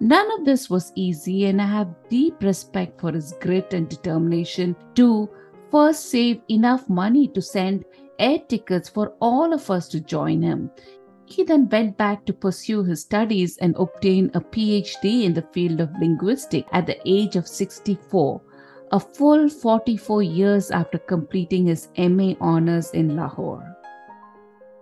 None 0.00 0.38
of 0.38 0.44
this 0.44 0.68
was 0.68 0.92
easy, 0.96 1.46
and 1.46 1.62
I 1.62 1.66
have 1.66 1.94
deep 2.10 2.42
respect 2.42 3.00
for 3.00 3.12
his 3.12 3.32
grit 3.40 3.72
and 3.72 3.88
determination 3.88 4.76
to 4.96 5.30
first 5.74 6.08
save 6.08 6.40
enough 6.48 6.88
money 6.88 7.26
to 7.26 7.42
send 7.42 7.84
air 8.20 8.38
tickets 8.48 8.88
for 8.88 9.12
all 9.20 9.52
of 9.52 9.68
us 9.72 9.88
to 9.88 9.98
join 9.98 10.40
him. 10.40 10.70
He 11.26 11.42
then 11.42 11.68
went 11.68 11.98
back 11.98 12.24
to 12.26 12.32
pursue 12.32 12.84
his 12.84 13.00
studies 13.00 13.56
and 13.56 13.74
obtain 13.74 14.30
a 14.34 14.40
PhD 14.40 15.24
in 15.24 15.34
the 15.34 15.48
field 15.52 15.80
of 15.80 15.90
linguistics 16.00 16.68
at 16.72 16.86
the 16.86 16.96
age 17.04 17.34
of 17.34 17.48
64, 17.48 18.40
a 18.92 19.00
full 19.00 19.48
44 19.48 20.22
years 20.22 20.70
after 20.70 20.96
completing 20.96 21.66
his 21.66 21.88
MA 21.98 22.34
honors 22.40 22.92
in 22.92 23.16
Lahore. 23.16 23.76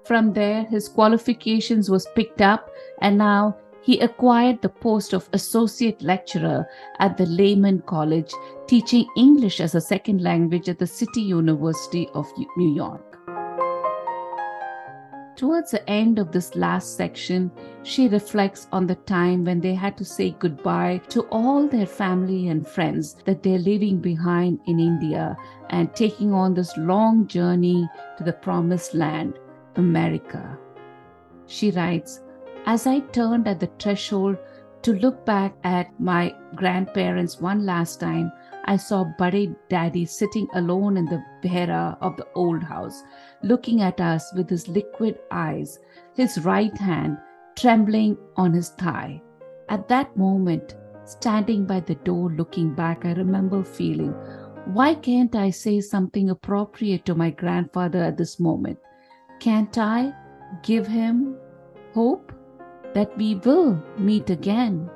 From 0.04 0.34
there, 0.34 0.64
his 0.64 0.90
qualifications 0.90 1.88
was 1.88 2.06
picked 2.14 2.42
up 2.42 2.68
and 3.00 3.16
now 3.16 3.56
he 3.82 3.98
acquired 4.00 4.62
the 4.62 4.68
post 4.68 5.12
of 5.12 5.28
associate 5.32 6.00
lecturer 6.02 6.66
at 7.00 7.16
the 7.16 7.26
Lehman 7.26 7.82
College, 7.82 8.32
teaching 8.66 9.06
English 9.16 9.60
as 9.60 9.74
a 9.74 9.80
second 9.80 10.22
language 10.22 10.68
at 10.68 10.78
the 10.78 10.86
City 10.86 11.20
University 11.20 12.08
of 12.14 12.26
New 12.56 12.74
York. 12.74 13.12
Towards 15.34 15.72
the 15.72 15.90
end 15.90 16.20
of 16.20 16.30
this 16.30 16.54
last 16.54 16.96
section, 16.96 17.50
she 17.82 18.06
reflects 18.06 18.68
on 18.70 18.86
the 18.86 18.94
time 18.94 19.44
when 19.44 19.60
they 19.60 19.74
had 19.74 19.96
to 19.96 20.04
say 20.04 20.36
goodbye 20.38 21.00
to 21.08 21.22
all 21.32 21.66
their 21.66 21.86
family 21.86 22.46
and 22.48 22.64
friends 22.64 23.16
that 23.24 23.42
they're 23.42 23.58
leaving 23.58 23.98
behind 23.98 24.60
in 24.66 24.78
India 24.78 25.36
and 25.70 25.92
taking 25.96 26.32
on 26.32 26.54
this 26.54 26.76
long 26.76 27.26
journey 27.26 27.88
to 28.18 28.22
the 28.22 28.32
promised 28.32 28.94
land, 28.94 29.38
America. 29.74 30.56
She 31.46 31.72
writes, 31.72 32.20
as 32.66 32.86
I 32.86 33.00
turned 33.00 33.48
at 33.48 33.60
the 33.60 33.70
threshold, 33.78 34.36
to 34.82 34.94
look 34.94 35.24
back 35.24 35.54
at 35.62 35.98
my 36.00 36.34
grandparents 36.56 37.40
one 37.40 37.64
last 37.64 38.00
time, 38.00 38.32
I 38.64 38.76
saw 38.76 39.04
Buddy 39.18 39.54
Daddy 39.68 40.04
sitting 40.04 40.48
alone 40.54 40.96
in 40.96 41.06
the 41.06 41.22
veranda 41.42 41.96
of 42.00 42.16
the 42.16 42.26
old 42.34 42.62
house, 42.62 43.02
looking 43.42 43.82
at 43.82 44.00
us 44.00 44.32
with 44.34 44.48
his 44.48 44.68
liquid 44.68 45.18
eyes, 45.30 45.78
his 46.14 46.38
right 46.44 46.76
hand 46.78 47.18
trembling 47.56 48.16
on 48.36 48.52
his 48.52 48.70
thigh. 48.70 49.22
At 49.68 49.88
that 49.88 50.16
moment, 50.16 50.76
standing 51.04 51.66
by 51.66 51.80
the 51.80 51.96
door 51.96 52.30
looking 52.30 52.74
back, 52.74 53.04
I 53.04 53.12
remember 53.12 53.64
feeling, 53.64 54.12
why 54.66 54.94
can't 54.94 55.34
I 55.34 55.50
say 55.50 55.80
something 55.80 56.30
appropriate 56.30 57.04
to 57.06 57.14
my 57.14 57.30
grandfather 57.30 58.02
at 58.02 58.16
this 58.16 58.38
moment? 58.38 58.78
Can't 59.40 59.76
I 59.76 60.12
give 60.62 60.86
him 60.86 61.36
hope 61.94 62.32
that 62.94 63.16
we 63.16 63.36
will 63.36 63.82
meet 63.98 64.30
again? 64.30 64.90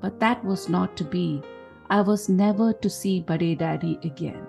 But 0.00 0.20
that 0.20 0.44
was 0.44 0.68
not 0.68 0.96
to 0.98 1.04
be. 1.04 1.42
I 1.90 2.00
was 2.00 2.28
never 2.28 2.72
to 2.72 2.90
see 2.90 3.20
Bade 3.20 3.58
Daddy 3.58 3.98
again. 4.02 4.46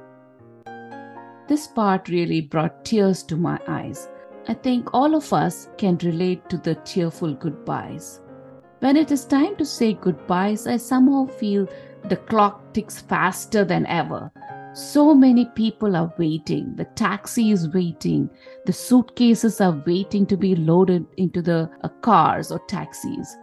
This 1.48 1.68
part 1.68 2.10
really 2.10 2.42
brought 2.42 2.84
tears 2.84 3.22
to 3.24 3.36
my 3.36 3.60
eyes. 3.68 4.10
I 4.48 4.54
think 4.54 4.94
all 4.94 5.16
of 5.16 5.32
us 5.32 5.70
can 5.78 5.98
relate 6.04 6.50
to 6.50 6.58
the 6.58 6.76
tearful 6.76 7.34
goodbyes. 7.34 8.22
When 8.80 8.96
it 8.96 9.12
is 9.12 9.26
time 9.26 9.56
to 9.58 9.66
say 9.66 9.94
goodbyes, 9.94 10.68
I 10.68 10.78
somehow 10.78 11.28
feel 11.28 11.68
the 12.10 12.18
clock 12.18 12.74
ticks 12.74 13.02
faster 13.02 13.64
than 13.64 13.86
ever. 13.88 14.32
So 14.76 15.16
many 15.16 15.46
people 15.46 15.96
are 15.96 16.14
waiting. 16.18 16.76
The 16.76 16.84
taxi 16.84 17.52
is 17.52 17.70
waiting. 17.70 18.30
The 18.66 18.74
suitcases 18.74 19.62
are 19.62 19.82
waiting 19.88 20.26
to 20.26 20.36
be 20.36 20.54
loaded 20.54 21.06
into 21.16 21.42
the 21.42 21.70
uh, 21.82 21.88
cars 22.02 22.52
or 22.52 22.60
taxis. 22.68 23.38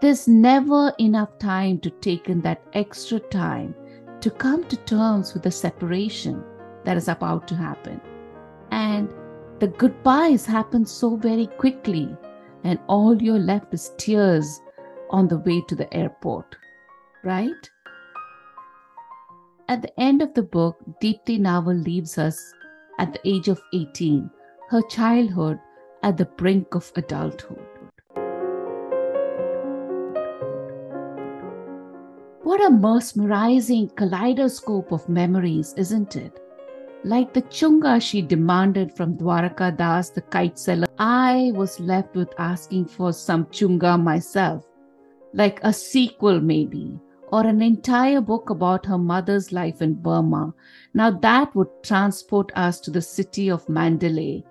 There's 0.00 0.28
never 0.28 0.92
enough 1.00 1.36
time 1.40 1.80
to 1.80 1.90
take 1.90 2.28
in 2.28 2.42
that 2.42 2.62
extra 2.74 3.18
time 3.18 3.74
to 4.20 4.30
come 4.30 4.62
to 4.68 4.76
terms 4.76 5.34
with 5.34 5.42
the 5.42 5.50
separation 5.50 6.44
that 6.84 6.96
is 6.96 7.08
about 7.08 7.48
to 7.48 7.56
happen. 7.56 8.00
And 8.70 9.12
the 9.58 9.66
goodbyes 9.66 10.46
happen 10.46 10.86
so 10.86 11.16
very 11.16 11.48
quickly, 11.58 12.16
and 12.62 12.78
all 12.86 13.20
you're 13.20 13.40
left 13.40 13.74
is 13.74 13.90
tears 13.98 14.60
on 15.10 15.26
the 15.26 15.38
way 15.38 15.60
to 15.66 15.74
the 15.74 15.92
airport, 15.92 16.54
right? 17.24 17.68
At 19.68 19.82
the 19.82 20.00
end 20.00 20.22
of 20.22 20.32
the 20.32 20.44
book, 20.44 20.76
Deepti 21.02 21.40
Naval 21.40 21.74
leaves 21.74 22.18
us 22.18 22.54
at 23.00 23.12
the 23.12 23.28
age 23.28 23.48
of 23.48 23.60
18, 23.74 24.30
her 24.68 24.80
childhood 24.82 25.58
at 26.04 26.16
the 26.16 26.24
brink 26.24 26.76
of 26.76 26.92
adulthood. 26.94 27.66
What 32.44 32.64
a 32.64 32.70
mesmerizing 32.70 33.90
kaleidoscope 33.96 34.92
of 34.92 35.08
memories, 35.08 35.74
isn't 35.76 36.14
it? 36.14 36.40
Like 37.02 37.34
the 37.34 37.42
chunga 37.42 38.00
she 38.00 38.22
demanded 38.22 38.96
from 38.96 39.18
Dwaraka 39.18 39.76
Das, 39.76 40.10
the 40.10 40.22
kite 40.22 40.60
seller, 40.60 40.86
I 41.00 41.50
was 41.56 41.80
left 41.80 42.14
with 42.14 42.32
asking 42.38 42.86
for 42.86 43.12
some 43.12 43.46
chunga 43.46 44.00
myself. 44.00 44.64
Like 45.32 45.58
a 45.64 45.72
sequel, 45.72 46.40
maybe, 46.40 47.00
or 47.28 47.46
an 47.46 47.62
entire 47.62 48.20
book 48.20 48.50
about 48.50 48.86
her 48.86 48.98
mother's 48.98 49.52
life 49.52 49.82
in 49.82 49.94
Burma. 49.94 50.54
Now 50.94 51.10
that 51.10 51.54
would 51.54 51.68
transport 51.82 52.52
us 52.54 52.80
to 52.80 52.90
the 52.90 53.02
city 53.02 53.50
of 53.50 53.68
Mandalay, 53.68 54.44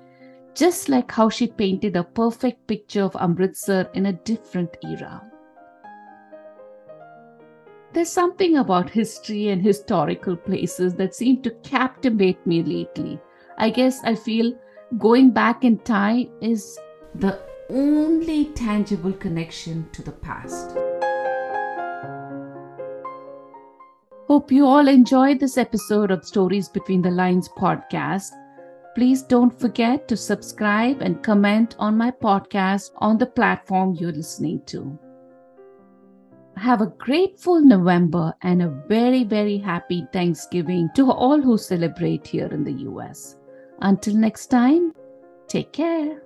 just 0.54 0.90
like 0.90 1.12
how 1.12 1.30
she 1.30 1.48
painted 1.48 1.96
a 1.96 2.04
perfect 2.04 2.68
picture 2.68 3.04
of 3.04 3.16
Amritsar 3.16 3.90
in 3.94 4.08
a 4.08 4.14
different 4.14 4.78
era. 4.84 5.22
There's 7.94 8.12
something 8.12 8.58
about 8.58 8.90
history 8.90 9.48
and 9.48 9.62
historical 9.62 10.36
places 10.36 10.96
that 10.96 11.16
seem 11.16 11.42
to 11.44 11.52
captivate 11.64 12.46
me 12.46 12.62
lately. 12.62 13.20
I 13.58 13.70
guess 13.70 14.04
I 14.04 14.16
feel 14.16 14.54
going 14.98 15.32
back 15.32 15.64
in 15.64 15.78
time 15.80 16.30
is 16.42 16.78
the 17.14 17.40
only 17.70 18.46
tangible 18.54 19.14
connection 19.14 19.90
to 19.94 20.04
the 20.04 20.12
past. 20.12 20.76
Hope 24.28 24.52
you 24.52 24.66
all 24.66 24.88
enjoyed 24.88 25.40
this 25.40 25.56
episode 25.56 26.10
of 26.10 26.26
Stories 26.26 26.68
Between 26.68 27.04
the 27.04 27.12
Lines 27.12 27.48
podcast. 27.48 28.32
Please 28.96 29.22
don't 29.22 29.54
forget 29.60 30.08
to 30.08 30.18
subscribe 30.18 31.04
and 31.04 31.22
comment 31.22 31.76
on 31.78 31.96
my 31.96 32.10
podcast 32.10 32.90
on 32.98 33.20
the 33.20 33.28
platform 33.28 33.94
you're 33.94 34.12
listening 34.12 34.64
to. 34.66 34.98
Have 36.58 36.82
a 36.82 36.88
grateful 36.98 37.62
November 37.62 38.34
and 38.42 38.64
a 38.64 38.84
very, 38.88 39.24
very 39.24 39.60
happy 39.60 40.08
Thanksgiving 40.12 40.90
to 40.96 41.12
all 41.12 41.40
who 41.40 41.56
celebrate 41.56 42.26
here 42.26 42.48
in 42.48 42.64
the 42.64 42.82
US. 42.90 43.38
Until 43.82 44.16
next 44.16 44.48
time, 44.48 44.92
take 45.48 45.72
care. 45.72 46.25